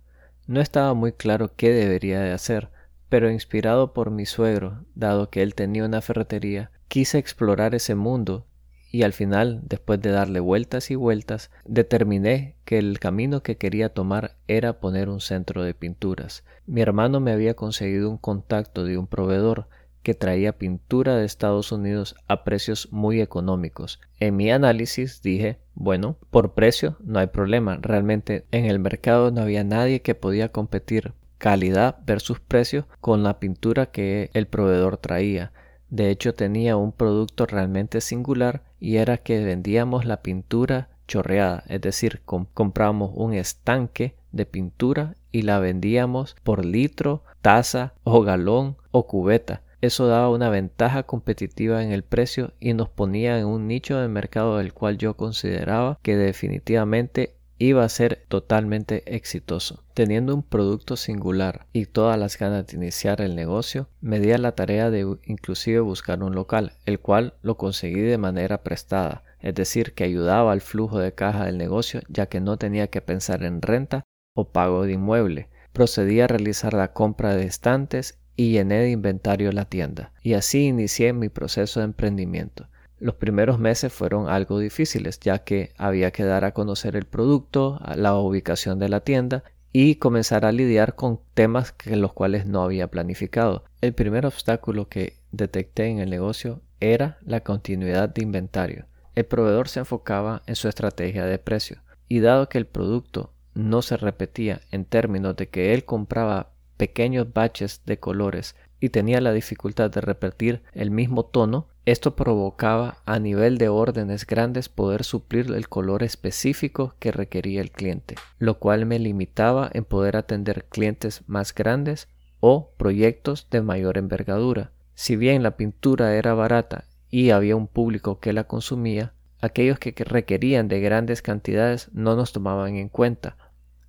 No 0.46 0.60
estaba 0.60 0.94
muy 0.94 1.14
claro 1.14 1.54
qué 1.56 1.72
debería 1.72 2.20
de 2.20 2.34
hacer, 2.34 2.70
pero 3.08 3.32
inspirado 3.32 3.94
por 3.94 4.12
mi 4.12 4.26
suegro, 4.26 4.84
dado 4.96 5.30
que 5.30 5.42
él 5.44 5.56
tenía 5.56 5.86
una 5.86 6.02
ferretería, 6.02 6.72
quise 6.90 7.20
explorar 7.20 7.74
ese 7.74 7.96
mundo 7.96 8.46
y 8.92 9.04
al 9.04 9.14
final, 9.14 9.62
después 9.64 10.02
de 10.02 10.12
darle 10.12 10.42
vueltas 10.42 10.92
y 10.92 10.96
vueltas, 10.96 11.52
determiné 11.66 12.58
que 12.66 12.78
el 12.78 13.00
camino 13.00 13.42
que 13.42 13.58
quería 13.58 13.90
tomar 13.90 14.36
era 14.48 14.80
poner 14.82 15.10
un 15.10 15.22
centro 15.22 15.64
de 15.64 15.74
pinturas. 15.74 16.44
Mi 16.68 16.82
hermano 16.82 17.22
me 17.22 17.32
había 17.32 17.56
conseguido 17.56 18.10
un 18.10 18.18
contacto 18.18 18.84
de 18.84 18.98
un 18.98 19.08
proveedor 19.08 19.68
que 20.04 20.14
traía 20.14 20.58
pintura 20.58 21.16
de 21.16 21.26
Estados 21.26 21.72
Unidos 21.72 22.16
a 22.28 22.44
precios 22.44 22.90
muy 22.92 23.22
económicos. 23.22 24.00
En 24.20 24.36
mi 24.36 24.52
análisis 24.52 25.22
dije, 25.22 25.60
bueno, 25.74 26.18
por 26.30 26.54
precio 26.54 26.98
no 27.00 27.20
hay 27.20 27.28
problema. 27.28 27.80
Realmente 27.82 28.46
en 28.52 28.66
el 28.66 28.80
mercado 28.80 29.32
no 29.32 29.42
había 29.42 29.64
nadie 29.64 30.02
que 30.02 30.14
podía 30.14 30.50
competir 30.50 31.14
calidad 31.38 31.98
versus 32.06 32.40
precio 32.40 32.88
con 33.02 33.24
la 33.24 33.40
pintura 33.40 33.88
que 33.88 34.30
el 34.34 34.48
proveedor 34.48 34.98
traía. 34.98 35.52
De 35.90 36.10
hecho 36.10 36.34
tenía 36.34 36.78
un 36.78 36.92
producto 36.92 37.46
realmente 37.46 38.02
singular 38.02 38.64
y 38.80 38.98
era 38.98 39.18
que 39.18 39.44
vendíamos 39.44 40.06
la 40.06 40.22
pintura 40.22 40.90
chorreada, 41.08 41.64
es 41.68 41.82
decir, 41.82 42.22
comprábamos 42.26 43.12
un 43.14 43.34
estanque 43.34 44.16
de 44.32 44.46
pintura 44.46 45.16
y 45.32 45.44
la 45.44 45.60
vendíamos 45.60 46.36
por 46.44 46.66
litro, 46.66 47.24
taza 47.42 47.94
o 48.04 48.22
galón 48.22 48.78
o 48.92 49.06
cubeta. 49.06 49.62
Eso 49.84 50.08
daba 50.08 50.30
una 50.30 50.48
ventaja 50.48 51.04
competitiva 51.04 51.84
en 51.84 51.92
el 51.92 52.04
precio 52.04 52.54
y 52.62 52.74
nos 52.74 52.88
ponía 52.88 53.38
en 53.38 53.46
un 53.46 53.68
nicho 53.68 53.98
de 53.98 54.08
mercado 54.08 54.60
del 54.60 54.72
cual 54.72 54.98
yo 54.98 55.18
consideraba 55.18 56.00
que 56.02 56.16
definitivamente 56.16 57.36
iba 57.58 57.84
a 57.84 57.90
ser 57.90 58.24
totalmente 58.30 59.04
exitoso. 59.14 59.84
Teniendo 59.94 60.34
un 60.34 60.42
producto 60.42 60.96
singular 60.96 61.68
y 61.74 61.86
todas 61.86 62.18
las 62.18 62.38
ganas 62.38 62.66
de 62.66 62.78
iniciar 62.78 63.20
el 63.20 63.36
negocio, 63.36 63.90
me 64.00 64.22
di 64.22 64.32
a 64.32 64.38
la 64.38 64.54
tarea 64.54 64.90
de 64.90 65.18
inclusive 65.26 65.82
buscar 65.82 66.24
un 66.24 66.34
local, 66.34 66.78
el 66.86 67.02
cual 67.02 67.34
lo 67.42 67.58
conseguí 67.58 68.00
de 68.00 68.18
manera 68.18 68.64
prestada, 68.64 69.26
es 69.42 69.54
decir, 69.54 69.94
que 69.96 70.06
ayudaba 70.06 70.54
al 70.54 70.62
flujo 70.62 71.00
de 71.00 71.12
caja 71.14 71.44
del 71.44 71.58
negocio 71.58 72.00
ya 72.08 72.28
que 72.28 72.40
no 72.40 72.56
tenía 72.56 72.88
que 72.88 73.02
pensar 73.02 73.44
en 73.44 73.62
renta 73.62 74.06
o 74.34 74.48
pago 74.48 74.86
de 74.86 74.94
inmueble. 74.94 75.50
Procedí 75.74 76.22
a 76.22 76.28
realizar 76.28 76.74
la 76.74 76.94
compra 76.94 77.36
de 77.36 77.48
estantes 77.48 78.23
y 78.36 78.52
llené 78.52 78.80
de 78.80 78.92
inventario 78.92 79.52
la 79.52 79.66
tienda. 79.66 80.12
Y 80.22 80.34
así 80.34 80.66
inicié 80.66 81.14
mi 81.14 81.30
proceso 81.30 81.80
de 81.80 81.86
emprendimiento. 81.86 82.68
Los 83.00 83.16
primeros 83.16 83.60
meses 83.60 83.92
fueron 83.92 84.30
algo 84.30 84.60
difíciles, 84.60 85.20
ya 85.20 85.40
que 85.40 85.74
había 85.78 86.12
que 86.12 86.24
dar 86.24 86.46
a 86.46 86.54
conocer 86.54 86.96
el 86.96 87.06
producto, 87.06 87.80
la 87.96 88.16
ubicación 88.16 88.80
de 88.80 88.90
la 88.90 89.02
tienda 89.02 89.44
y 89.74 89.96
comenzar 89.96 90.46
a 90.46 90.52
lidiar 90.52 90.96
con 90.96 91.20
temas 91.34 91.72
que 91.72 91.96
los 91.96 92.14
cuales 92.14 92.46
no 92.46 92.62
había 92.62 92.90
planificado. 92.90 93.66
El 93.82 93.94
primer 93.94 94.26
obstáculo 94.26 94.88
que 94.88 95.18
detecté 95.32 95.88
en 95.88 96.00
el 96.00 96.12
negocio 96.12 96.62
era 96.80 97.18
la 97.26 97.42
continuidad 97.42 98.10
de 98.10 98.24
inventario. 98.24 98.86
El 99.16 99.26
proveedor 99.26 99.68
se 99.68 99.80
enfocaba 99.80 100.44
en 100.46 100.56
su 100.56 100.70
estrategia 100.70 101.26
de 101.26 101.40
precio 101.40 101.82
y 102.08 102.20
dado 102.20 102.48
que 102.50 102.58
el 102.58 102.68
producto 102.68 103.34
no 103.54 103.82
se 103.82 103.98
repetía 103.98 104.62
en 104.72 104.86
términos 104.86 105.36
de 105.36 105.50
que 105.50 105.74
él 105.74 105.86
compraba 105.86 106.53
pequeños 106.78 107.32
baches 107.34 107.82
de 107.86 108.00
colores 108.00 108.56
y 108.80 108.90
tenía 108.90 109.22
la 109.22 109.32
dificultad 109.32 109.92
de 109.92 110.02
repetir 110.02 110.62
el 110.74 110.92
mismo 110.92 111.24
tono, 111.24 111.68
esto 111.86 112.16
provocaba 112.16 112.98
a 113.06 113.20
nivel 113.20 113.58
de 113.58 113.70
órdenes 113.70 114.26
grandes 114.26 114.68
poder 114.68 115.04
suplir 115.06 115.52
el 115.52 115.70
color 115.70 116.04
específico 116.04 116.96
que 117.00 117.12
requería 117.12 117.62
el 117.62 117.72
cliente, 117.72 118.16
lo 118.40 118.60
cual 118.60 118.86
me 118.86 119.00
limitaba 119.00 119.70
en 119.74 119.86
poder 119.86 120.18
atender 120.18 120.66
clientes 120.66 121.24
más 121.28 121.56
grandes 121.56 122.10
o 122.40 122.72
proyectos 122.78 123.48
de 123.50 123.62
mayor 123.62 123.98
envergadura. 123.98 124.72
Si 124.96 125.16
bien 125.16 125.44
la 125.44 125.56
pintura 125.56 126.16
era 126.16 126.34
barata 126.34 126.86
y 127.10 127.30
había 127.30 127.56
un 127.56 127.68
público 127.68 128.20
que 128.20 128.34
la 128.34 128.46
consumía, 128.46 129.14
aquellos 129.40 129.80
que 129.80 129.94
requerían 130.04 130.68
de 130.68 130.82
grandes 130.82 131.22
cantidades 131.22 131.90
no 131.94 132.16
nos 132.16 132.34
tomaban 132.34 132.76
en 132.76 132.90
cuenta 132.90 133.38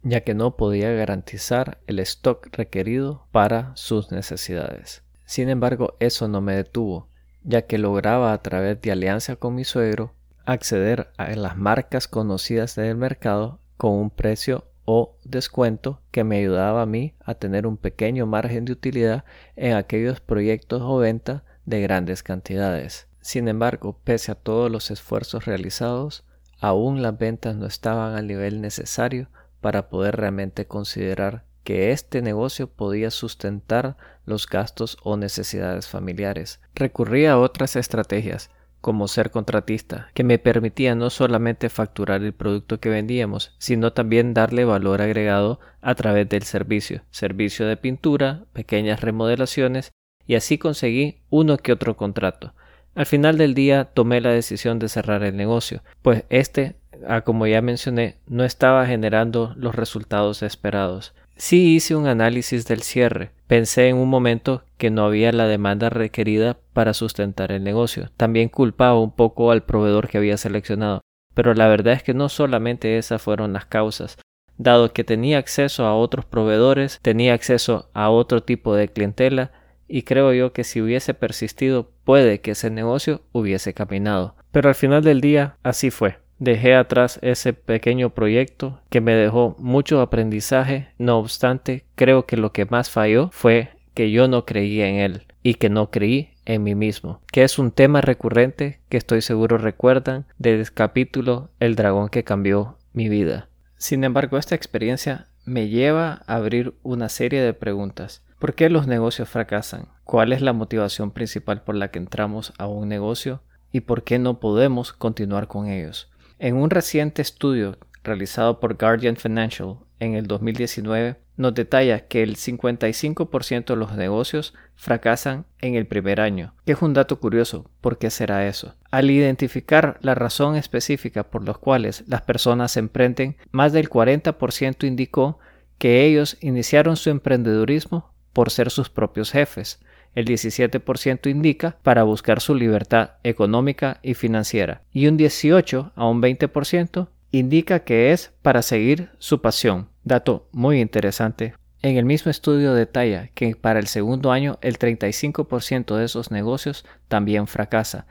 ya 0.05 0.21
que 0.21 0.35
no 0.35 0.57
podía 0.57 0.93
garantizar 0.93 1.79
el 1.87 1.99
stock 1.99 2.49
requerido 2.53 3.27
para 3.33 3.73
sus 3.75 4.13
necesidades. 4.13 5.03
Sin 5.25 5.49
embargo, 5.49 5.97
eso 5.99 6.29
no 6.29 6.43
me 6.43 6.55
detuvo, 6.55 7.09
ya 7.43 7.63
que 7.63 7.79
lograba 7.79 8.33
a 8.33 8.43
través 8.43 8.81
de 8.83 8.93
alianza 8.93 9.37
con 9.37 9.55
mi 9.55 9.65
suegro 9.65 10.13
acceder 10.45 11.09
a 11.17 11.35
las 11.35 11.57
marcas 11.57 12.07
conocidas 12.07 12.77
del 12.77 12.97
mercado 12.97 13.61
con 13.79 13.93
un 13.93 14.11
precio 14.11 14.67
o 14.85 15.17
descuento 15.25 16.03
que 16.11 16.25
me 16.25 16.39
ayudaba 16.39 16.83
a 16.83 16.87
mí 16.87 17.15
a 17.25 17.35
tener 17.35 17.67
un 17.67 17.79
pequeño 17.79 18.27
margen 18.27 18.67
de 18.67 18.73
utilidad 18.73 19.25
en 19.57 19.73
aquellos 19.73 20.21
proyectos 20.21 20.83
o 20.83 20.99
ventas 20.99 21.43
de 21.65 21.81
grandes 21.81 22.23
cantidades. 22.23 23.09
Sin 23.21 23.49
embargo, 23.49 23.99
pese 24.05 24.33
a 24.33 24.35
todos 24.35 24.71
los 24.71 24.91
esfuerzos 24.91 25.47
realizados, 25.47 26.25
aún 26.61 27.01
las 27.01 27.17
ventas 27.17 27.57
no 27.57 27.65
estaban 27.65 28.15
al 28.15 28.27
nivel 28.27 28.61
necesario 28.61 29.29
para 29.65 29.89
poder 29.89 30.17
realmente 30.17 30.67
considerar 30.67 31.47
que 31.63 31.91
este 31.91 32.21
negocio 32.21 32.67
podía 32.67 33.11
sustentar 33.11 33.97
los 34.27 34.47
gastos 34.47 34.99
o 35.03 35.17
necesidades 35.17 35.89
familiares. 35.89 36.61
Recurrí 36.75 37.25
a 37.25 37.39
otras 37.39 37.75
estrategias, 37.75 38.51
como 38.83 39.09
ser 39.09 39.31
contratista, 39.31 40.11
que 40.13 40.23
me 40.23 40.39
permitía 40.39 40.95
no 40.95 41.09
solamente 41.09 41.71
facturar 41.71 42.23
el 42.23 42.35
producto 42.35 42.79
que 42.79 42.91
vendíamos, 42.91 43.55
sino 43.57 43.95
también 43.95 44.35
darle 44.35 44.67
valor 44.67 45.01
agregado 45.01 45.61
a 45.81 45.95
través 45.95 46.29
del 46.29 46.43
servicio, 46.43 47.01
servicio 47.11 47.67
de 47.67 47.79
pintura, 47.79 48.45
pequeñas 48.53 49.01
remodelaciones, 49.01 49.93
y 50.27 50.35
así 50.35 50.59
conseguí 50.59 51.23
uno 51.31 51.57
que 51.57 51.73
otro 51.73 51.97
contrato. 51.97 52.53
Al 52.95 53.07
final 53.07 53.39
del 53.39 53.55
día 53.55 53.85
tomé 53.85 54.21
la 54.21 54.31
decisión 54.31 54.79
de 54.79 54.89
cerrar 54.89 55.23
el 55.23 55.37
negocio, 55.37 55.83
pues 56.03 56.25
este 56.29 56.77
Ah, 57.07 57.23
como 57.23 57.47
ya 57.47 57.61
mencioné, 57.61 58.17
no 58.27 58.45
estaba 58.45 58.87
generando 58.87 59.53
los 59.57 59.75
resultados 59.75 60.43
esperados. 60.43 61.15
Sí 61.37 61.75
hice 61.75 61.97
un 61.97 62.07
análisis 62.07 62.67
del 62.67 62.83
cierre. 62.83 63.33
Pensé 63.47 63.89
en 63.89 63.97
un 63.97 64.09
momento 64.09 64.63
que 64.79 64.91
no 64.91 65.05
había 65.05 65.33
la 65.33 65.47
demanda 65.47 65.91
requerida 65.91 66.57
para 66.73 66.95
sustentar 66.95 67.51
el 67.51 67.65
negocio. 67.65 68.11
También 68.17 68.49
culpaba 68.49 69.01
un 69.01 69.11
poco 69.11 69.51
al 69.51 69.65
proveedor 69.65 70.09
que 70.09 70.19
había 70.19 70.37
seleccionado. 70.37 71.01
Pero 71.35 71.55
la 71.55 71.67
verdad 71.67 71.95
es 71.95 72.03
que 72.03 72.15
no 72.15 72.29
solamente 72.29 72.97
esas 72.97 73.21
fueron 73.21 73.53
las 73.53 73.67
causas. 73.67 74.17
Dado 74.57 74.93
que 74.93 75.03
tenía 75.03 75.39
acceso 75.39 75.85
a 75.85 75.97
otros 75.97 76.25
proveedores, 76.25 77.01
tenía 77.03 77.35
acceso 77.35 77.91
a 77.93 78.11
otro 78.11 78.45
tipo 78.45 78.77
de 78.77 78.89
clientela, 78.89 79.51
y 79.95 80.03
creo 80.03 80.33
yo 80.33 80.53
que 80.53 80.65
si 80.65 80.83
hubiese 80.83 81.15
persistido 81.15 81.89
puede 82.03 82.41
que 82.41 82.51
ese 82.51 82.69
negocio 82.69 83.23
hubiese 83.31 83.75
caminado. 83.75 84.35
Pero 84.51 84.69
al 84.69 84.75
final 84.75 85.05
del 85.05 85.21
día 85.21 85.55
así 85.63 85.93
fue. 85.93 86.17
Dejé 86.41 86.75
atrás 86.75 87.21
ese 87.23 87.53
pequeño 87.53 88.11
proyecto 88.11 88.81
que 88.91 89.01
me 89.01 89.15
dejó 89.15 89.55
mucho 89.61 90.01
aprendizaje, 90.01 90.89
no 90.99 91.19
obstante, 91.19 91.85
creo 91.95 92.27
que 92.27 92.37
lo 92.37 92.51
que 92.51 92.65
más 92.65 92.91
falló 92.91 93.31
fue 93.31 93.69
que 93.95 94.11
yo 94.11 94.27
no 94.27 94.45
creía 94.45 94.89
en 94.89 94.97
él 94.97 95.23
y 95.45 95.55
que 95.55 95.71
no 95.71 95.93
creí 95.93 96.31
en 96.45 96.65
mí 96.65 96.75
mismo, 96.75 97.21
que 97.31 97.45
es 97.45 97.61
un 97.61 97.71
tema 97.71 98.01
recurrente 98.01 98.81
que 98.89 98.97
estoy 98.97 99.23
seguro 99.23 99.59
recuerdan 99.59 100.27
del 100.39 100.73
capítulo 100.73 101.51
El 101.61 101.77
dragón 101.77 102.09
que 102.09 102.25
cambió 102.25 102.79
mi 102.95 103.09
vida. 103.09 103.49
Sin 103.77 104.03
embargo, 104.03 104.39
esta 104.39 104.57
experiencia 104.57 105.29
me 105.45 105.69
lleva 105.69 106.23
a 106.27 106.35
abrir 106.35 106.75
una 106.83 107.09
serie 107.09 107.43
de 107.43 107.55
preguntas. 107.55 108.23
¿Por 108.45 108.55
qué 108.55 108.69
los 108.69 108.87
negocios 108.87 109.31
fracasan? 109.31 109.89
¿Cuál 110.05 110.31
es 110.35 110.43
la 110.43 110.53
motivación 110.53 111.13
principal 111.13 111.63
por 111.63 111.77
la 111.77 111.91
que 111.91 111.99
entramos 111.99 112.53
a 112.59 112.67
un 112.67 112.91
negocio? 112.91 113.41
¿Y 113.73 113.81
por 113.81 114.05
qué 114.05 114.19
no 114.19 114.39
podemos 114.39 114.93
continuar 114.93 115.49
con 115.49 115.69
ellos? 115.69 116.11
En 116.39 116.57
un 116.57 116.69
reciente 116.69 117.23
estudio 117.23 117.79
realizado 118.03 118.61
por 118.61 118.77
Guardian 118.77 119.17
Financial 119.17 119.79
en 119.99 120.15
el 120.15 120.27
2019, 120.27 121.17
nos 121.39 121.55
detalla 121.55 122.01
que 122.01 122.23
el 122.23 122.37
55% 122.37 123.65
de 123.65 123.77
los 123.77 123.97
negocios 123.97 124.53
fracasan 124.75 125.47
en 125.63 125.75
el 125.75 125.87
primer 125.87 126.21
año, 126.21 126.53
que 126.67 126.73
es 126.73 126.83
un 126.83 126.93
dato 126.93 127.21
curioso. 127.21 127.71
¿Por 127.81 127.97
qué 127.97 128.11
será 128.11 128.47
eso? 128.47 128.75
Al 128.91 129.11
identificar 129.11 129.97
la 130.03 130.15
razón 130.15 130.57
específica 130.57 131.31
por 131.31 131.47
los 131.47 131.57
cuales 131.57 132.05
las 132.09 132.21
personas 132.21 132.73
se 132.73 132.81
emprenden, 132.81 133.39
más 133.53 133.73
del 133.73 133.89
40% 133.89 134.87
indicó 134.87 135.39
que 135.79 136.05
ellos 136.05 136.37
iniciaron 136.43 136.97
su 136.97 137.09
emprendedurismo 137.09 138.13
por 138.35 138.51
ser 138.51 138.71
sus 138.71 138.91
propios 138.91 139.33
jefes, 139.33 139.81
el 140.15 140.27
17% 140.27 141.31
indica 141.31 141.79
para 141.83 142.03
buscar 142.03 142.41
su 142.41 142.55
libertad 142.55 143.13
económica 143.23 143.99
y 144.03 144.15
financiera, 144.15 144.83
y 144.93 145.07
un 145.07 145.17
18 145.17 145.93
a 145.95 146.07
un 146.07 146.21
20% 146.21 147.09
indica 147.31 147.81
que 147.81 148.13
es 148.13 148.33
para 148.43 148.63
seguir 148.63 149.11
su 149.19 149.41
pasión. 149.41 149.89
Dato 150.05 150.49
muy 150.53 150.81
interesante. 150.81 151.55
En 151.83 151.97
el 151.97 152.05
mismo 152.05 152.31
estudio 152.31 152.75
detalla 152.75 153.29
que 153.35 153.57
para 153.57 153.79
el 153.79 153.89
segundo 153.89 154.31
año 154.31 154.59
el 154.63 154.79
35% 154.79 155.97
de 155.97 156.05
esos 156.05 156.31
negocios 156.31 156.85
también 157.09 157.47
fracasa. 157.47 158.07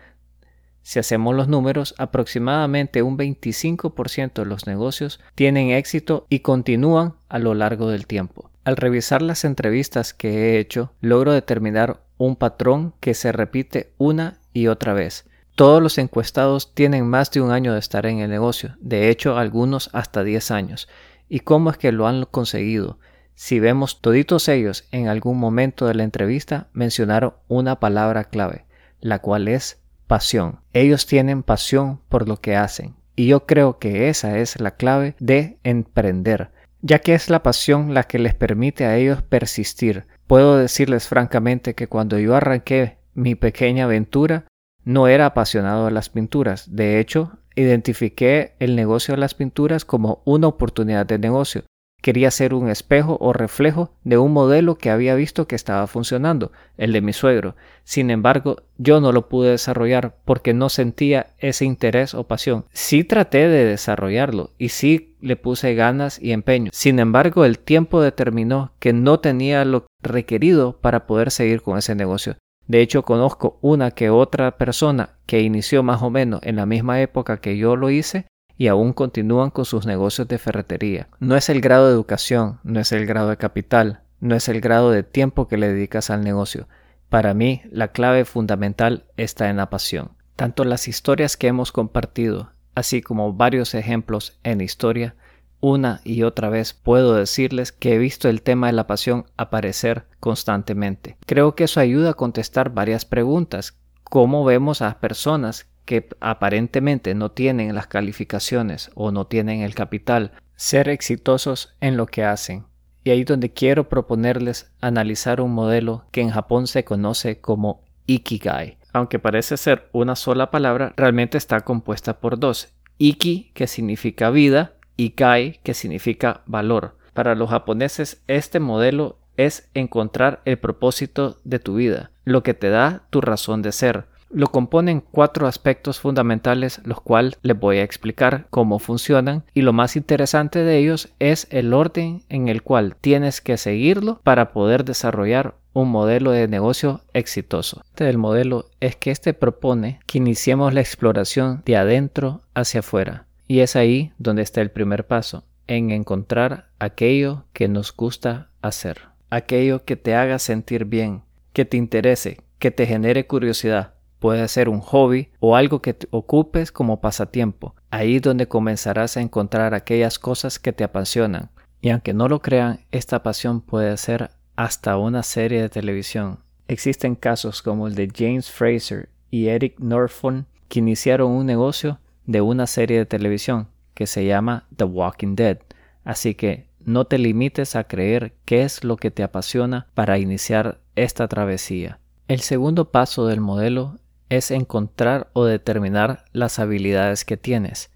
Si 0.84 1.00
hacemos 1.00 1.34
los 1.34 1.48
números, 1.48 1.96
aproximadamente 1.98 3.02
un 3.02 3.18
25% 3.18 4.34
de 4.34 4.46
los 4.46 4.68
negocios 4.68 5.22
tienen 5.34 5.72
éxito 5.72 6.28
y 6.30 6.40
continúan 6.40 7.16
a 7.30 7.40
lo 7.40 7.54
largo 7.54 7.90
del 7.90 8.06
tiempo. 8.06 8.52
Al 8.64 8.78
revisar 8.78 9.22
las 9.22 9.44
entrevistas 9.44 10.14
que 10.14 10.30
he 10.30 10.60
hecho, 10.60 10.94
logro 11.02 11.34
determinar 11.34 12.02
un 12.18 12.38
patrón 12.38 12.94
que 13.02 13.14
se 13.14 13.34
repite 13.34 13.94
una 13.98 14.40
y 14.54 14.68
otra 14.68 14.94
vez. 14.94 15.26
Todos 15.56 15.84
los 15.84 15.98
encuestados 15.98 16.74
tienen 16.74 17.06
más 17.06 17.30
de 17.32 17.42
un 17.42 17.52
año 17.52 17.74
de 17.74 17.80
estar 17.80 18.06
en 18.06 18.20
el 18.20 18.30
negocio, 18.30 18.76
de 18.80 19.10
hecho 19.10 19.38
algunos 19.38 19.90
hasta 19.92 20.24
10 20.24 20.52
años. 20.52 20.88
¿Y 21.28 21.42
cómo 21.42 21.72
es 21.72 21.78
que 21.78 21.92
lo 21.92 22.08
han 22.08 22.24
conseguido? 22.26 23.00
Si 23.36 23.60
vemos 23.60 24.00
toditos 24.00 24.48
ellos 24.48 24.88
en 24.92 25.10
algún 25.10 25.40
momento 25.40 25.86
de 25.86 25.96
la 25.96 26.04
entrevista 26.04 26.68
mencionaron 26.72 27.34
una 27.50 27.80
palabra 27.82 28.24
clave, 28.24 28.66
la 29.02 29.20
cual 29.20 29.50
es 29.50 29.82
pasión. 30.08 30.62
Ellos 30.72 31.06
tienen 31.06 31.44
pasión 31.44 32.00
por 32.08 32.30
lo 32.30 32.38
que 32.38 32.56
hacen. 32.56 32.96
Y 33.16 33.28
yo 33.28 33.46
creo 33.46 33.78
que 33.78 34.10
esa 34.10 34.38
es 34.38 34.60
la 34.60 34.72
clave 34.72 35.16
de 35.20 35.60
emprender, 35.64 36.52
ya 36.84 37.00
que 37.00 37.16
es 37.16 37.30
la 37.30 37.42
pasión 37.42 37.94
la 37.94 38.04
que 38.04 38.20
les 38.20 38.36
permite 38.36 38.86
a 38.86 38.98
ellos 38.98 39.24
persistir. 39.24 40.06
Puedo 40.28 40.58
decirles 40.58 41.08
francamente 41.08 41.74
que 41.74 41.88
cuando 41.88 42.20
yo 42.20 42.36
arranqué 42.36 42.98
mi 43.14 43.36
pequeña 43.36 43.86
aventura, 43.86 44.46
no 44.84 45.08
era 45.08 45.28
apasionado 45.28 45.86
de 45.86 45.92
las 45.92 46.10
pinturas. 46.10 46.76
De 46.76 47.00
hecho, 47.00 47.40
identifiqué 47.56 48.56
el 48.60 48.76
negocio 48.76 49.14
de 49.14 49.22
las 49.22 49.34
pinturas 49.34 49.86
como 49.86 50.22
una 50.26 50.48
oportunidad 50.48 51.06
de 51.06 51.20
negocio. 51.20 51.64
Quería 52.04 52.32
ser 52.32 52.54
un 52.54 52.70
espejo 52.70 53.16
o 53.22 53.32
reflejo 53.32 53.94
de 54.04 54.18
un 54.18 54.34
modelo 54.34 54.76
que 54.76 54.90
había 54.90 55.16
visto 55.16 55.48
que 55.48 55.56
estaba 55.56 55.88
funcionando, 55.88 56.52
el 56.78 56.92
de 56.92 57.00
mi 57.00 57.14
suegro. 57.14 57.56
Sin 57.86 58.12
embargo, 58.12 58.58
yo 58.78 59.00
no 59.00 59.14
lo 59.14 59.30
pude 59.30 59.52
desarrollar 59.52 60.18
porque 60.26 60.54
no 60.54 60.68
sentía 60.68 61.28
ese 61.38 61.64
interés 61.64 62.14
o 62.14 62.26
pasión. 62.26 62.66
Sí 62.74 63.06
traté 63.06 63.48
de 63.48 63.64
desarrollarlo 63.64 64.52
y 64.58 64.68
sí 64.68 65.16
le 65.22 65.38
puse 65.38 65.76
ganas 65.76 66.22
y 66.22 66.34
empeño. 66.34 66.72
Sin 66.74 67.00
embargo, 67.00 67.46
el 67.46 67.58
tiempo 67.58 68.02
determinó 68.02 68.74
que 68.80 68.92
no 68.92 69.22
tenía 69.22 69.64
lo 69.64 69.86
requerido 70.02 70.82
para 70.82 71.08
poder 71.08 71.32
seguir 71.32 71.62
con 71.62 71.78
ese 71.78 71.96
negocio. 71.96 72.36
De 72.68 72.82
hecho, 72.82 73.04
conozco 73.04 73.60
una 73.62 73.92
que 73.92 74.10
otra 74.10 74.58
persona 74.58 75.12
que 75.26 75.40
inició 75.40 75.84
más 75.84 76.02
o 76.02 76.10
menos 76.10 76.42
en 76.44 76.58
la 76.58 76.66
misma 76.66 77.00
época 77.00 77.38
que 77.38 77.56
yo 77.56 77.78
lo 77.78 77.90
hice 77.90 78.26
y 78.64 78.70
aún 78.70 78.94
continúan 78.94 79.50
con 79.50 79.66
sus 79.66 79.86
negocios 79.86 80.30
de 80.30 80.38
ferretería. 80.38 81.10
No 81.20 81.36
es 81.36 81.50
el 81.50 81.60
grado 81.60 81.88
de 81.88 81.92
educación, 81.92 82.62
no 82.64 82.80
es 82.80 82.94
el 82.94 83.06
grado 83.06 83.28
de 83.28 83.36
capital, 83.36 84.04
no 84.22 84.36
es 84.36 84.48
el 84.48 84.62
grado 84.62 84.90
de 84.90 85.04
tiempo 85.04 85.50
que 85.50 85.58
le 85.58 85.68
dedicas 85.68 86.10
al 86.10 86.24
negocio. 86.24 86.70
Para 87.10 87.34
mí, 87.34 87.62
la 87.70 87.90
clave 87.90 88.24
fundamental 88.24 89.04
está 89.18 89.50
en 89.50 89.58
la 89.58 89.70
pasión. 89.70 90.12
Tanto 90.38 90.64
las 90.64 90.88
historias 90.88 91.36
que 91.36 91.48
hemos 91.48 91.74
compartido, 91.74 92.52
así 92.74 93.02
como 93.02 93.34
varios 93.34 93.76
ejemplos 93.76 94.40
en 94.44 94.62
historia, 94.62 95.16
una 95.60 96.00
y 96.06 96.24
otra 96.24 96.48
vez 96.48 96.74
puedo 96.74 97.16
decirles 97.16 97.74
que 97.74 97.96
he 97.96 97.98
visto 97.98 98.30
el 98.30 98.44
tema 98.44 98.68
de 98.68 98.74
la 98.74 98.88
pasión 98.88 99.26
aparecer 99.36 100.06
constantemente. 100.22 101.18
Creo 101.26 101.54
que 101.54 101.66
eso 101.66 101.82
ayuda 101.82 102.12
a 102.12 102.14
contestar 102.14 102.70
varias 102.70 103.04
preguntas. 103.04 103.78
¿Cómo 104.06 104.46
vemos 104.46 104.82
a 104.82 105.02
personas 105.02 105.68
que 105.86 106.10
aparentemente 106.20 107.16
no 107.16 107.32
tienen 107.32 107.76
las 107.76 107.88
calificaciones 107.88 108.92
o 108.96 109.12
no 109.12 109.28
tienen 109.28 109.62
el 109.62 109.76
capital 109.76 110.32
ser 110.56 110.90
exitosos 110.90 111.76
en 111.82 111.98
lo 111.98 112.06
que 112.06 112.24
hacen? 112.24 112.66
Y 113.04 113.12
ahí 113.12 113.24
donde 113.24 113.52
quiero 113.52 113.90
proponerles 113.90 114.72
analizar 114.80 115.42
un 115.42 115.54
modelo 115.54 116.06
que 116.12 116.22
en 116.22 116.30
Japón 116.30 116.68
se 116.68 116.86
conoce 116.86 117.42
como 117.42 117.84
Ikigai. 118.06 118.78
Aunque 118.94 119.20
parece 119.20 119.58
ser 119.58 119.90
una 119.92 120.16
sola 120.16 120.52
palabra, 120.52 120.94
realmente 120.96 121.38
está 121.38 121.62
compuesta 121.62 122.20
por 122.20 122.40
dos. 122.40 122.74
Iki, 122.98 123.52
que 123.54 123.68
significa 123.68 124.30
vida, 124.30 124.74
y 124.96 125.12
kai, 125.12 125.60
que 125.64 125.74
significa 125.74 126.42
valor. 126.46 126.96
Para 127.14 127.36
los 127.36 127.50
japoneses, 127.50 128.24
este 128.28 128.60
modelo 128.60 129.18
es 129.36 129.70
encontrar 129.74 130.42
el 130.46 130.58
propósito 130.60 131.38
de 131.44 131.60
tu 131.60 131.76
vida, 131.76 132.12
lo 132.24 132.44
que 132.44 132.54
te 132.54 132.70
da 132.70 133.04
tu 133.10 133.20
razón 133.20 133.62
de 133.62 133.72
ser. 133.72 134.06
Lo 134.34 134.48
componen 134.48 135.04
cuatro 135.12 135.46
aspectos 135.46 136.00
fundamentales, 136.00 136.82
los 136.86 137.00
cuales 137.00 137.38
les 137.44 137.60
voy 137.60 137.78
a 137.78 137.84
explicar 137.84 138.48
cómo 138.50 138.80
funcionan 138.80 139.44
y 139.54 139.62
lo 139.62 139.74
más 139.74 139.96
interesante 139.96 140.64
de 140.64 140.80
ellos 140.80 141.14
es 141.20 141.46
el 141.52 141.72
orden 141.72 142.24
en 142.30 142.48
el 142.48 142.64
cual 142.64 142.96
tienes 143.00 143.42
que 143.42 143.58
seguirlo 143.58 144.22
para 144.24 144.52
poder 144.52 144.86
desarrollar 144.86 145.54
un 145.74 145.90
modelo 145.90 146.32
de 146.32 146.48
negocio 146.48 147.02
exitoso. 147.14 147.84
Este 147.86 148.06
del 148.06 148.18
modelo 148.18 148.66
es 148.80 148.96
que 148.96 149.12
este 149.12 149.36
propone 149.36 150.00
que 150.08 150.18
iniciemos 150.18 150.74
la 150.74 150.82
exploración 150.82 151.62
de 151.64 151.78
adentro 151.78 152.42
hacia 152.56 152.80
afuera. 152.80 153.28
Y 153.48 153.60
es 153.60 153.76
ahí 153.76 154.14
donde 154.18 154.42
está 154.42 154.62
el 154.62 154.72
primer 154.72 155.06
paso, 155.06 155.44
en 155.68 155.92
encontrar 155.92 156.70
aquello 156.80 157.46
que 157.54 157.68
nos 157.68 157.96
gusta 157.96 158.50
hacer, 158.64 159.02
aquello 159.30 159.86
que 159.86 159.96
te 159.96 160.16
haga 160.16 160.40
sentir 160.40 160.86
bien, 160.86 161.22
que 161.54 161.66
te 161.66 161.78
interese, 161.78 162.42
que 162.58 162.72
te 162.72 162.88
genere 162.88 163.28
curiosidad. 163.28 163.94
Puede 164.24 164.48
ser 164.48 164.70
un 164.70 164.80
hobby 164.80 165.28
o 165.42 165.58
algo 165.58 165.82
que 165.82 165.94
te 165.94 166.08
ocupes 166.10 166.72
como 166.72 167.02
pasatiempo. 167.02 167.76
Ahí 167.92 168.22
donde 168.22 168.48
comenzarás 168.48 169.18
a 169.18 169.22
encontrar 169.22 169.74
aquellas 169.74 170.18
cosas 170.18 170.60
que 170.60 170.72
te 170.72 170.86
apasionan. 170.86 171.50
Y 171.82 171.90
aunque 171.90 172.14
no 172.14 172.30
lo 172.30 172.42
crean, 172.42 172.80
esta 172.92 173.22
pasión 173.22 173.60
puede 173.60 173.98
ser 173.98 174.30
hasta 174.56 174.96
una 174.96 175.24
serie 175.24 175.62
de 175.62 175.68
televisión. 175.68 176.40
Existen 176.70 177.16
casos 177.16 177.62
como 177.62 177.86
el 177.86 177.96
de 177.96 178.10
James 178.16 178.50
Fraser 178.50 179.10
y 179.30 179.48
Eric 179.48 179.82
Norfon 179.82 180.48
que 180.70 180.80
iniciaron 180.80 181.30
un 181.30 181.46
negocio 181.46 182.00
de 182.26 182.40
una 182.40 182.66
serie 182.66 183.00
de 183.00 183.06
televisión 183.06 183.68
que 183.94 184.08
se 184.08 184.26
llama 184.26 184.68
The 184.74 184.86
Walking 184.86 185.36
Dead. 185.36 185.58
Así 186.06 186.34
que 186.34 186.70
no 186.86 187.08
te 187.08 187.18
limites 187.18 187.76
a 187.76 187.84
creer 187.90 188.36
qué 188.46 188.64
es 188.64 188.86
lo 188.86 188.96
que 188.96 189.12
te 189.12 189.22
apasiona 189.22 189.88
para 189.94 190.18
iniciar 190.18 190.80
esta 190.96 191.28
travesía. 191.28 192.00
El 192.30 192.40
segundo 192.40 192.90
paso 192.90 193.28
del 193.28 193.42
modelo 193.42 193.98
es 194.36 194.52
encontrar 194.52 195.30
o 195.34 195.46
determinar 195.46 196.26
las 196.32 196.60
habilidades 196.60 197.26
que 197.26 197.38
tienes. 197.38 197.92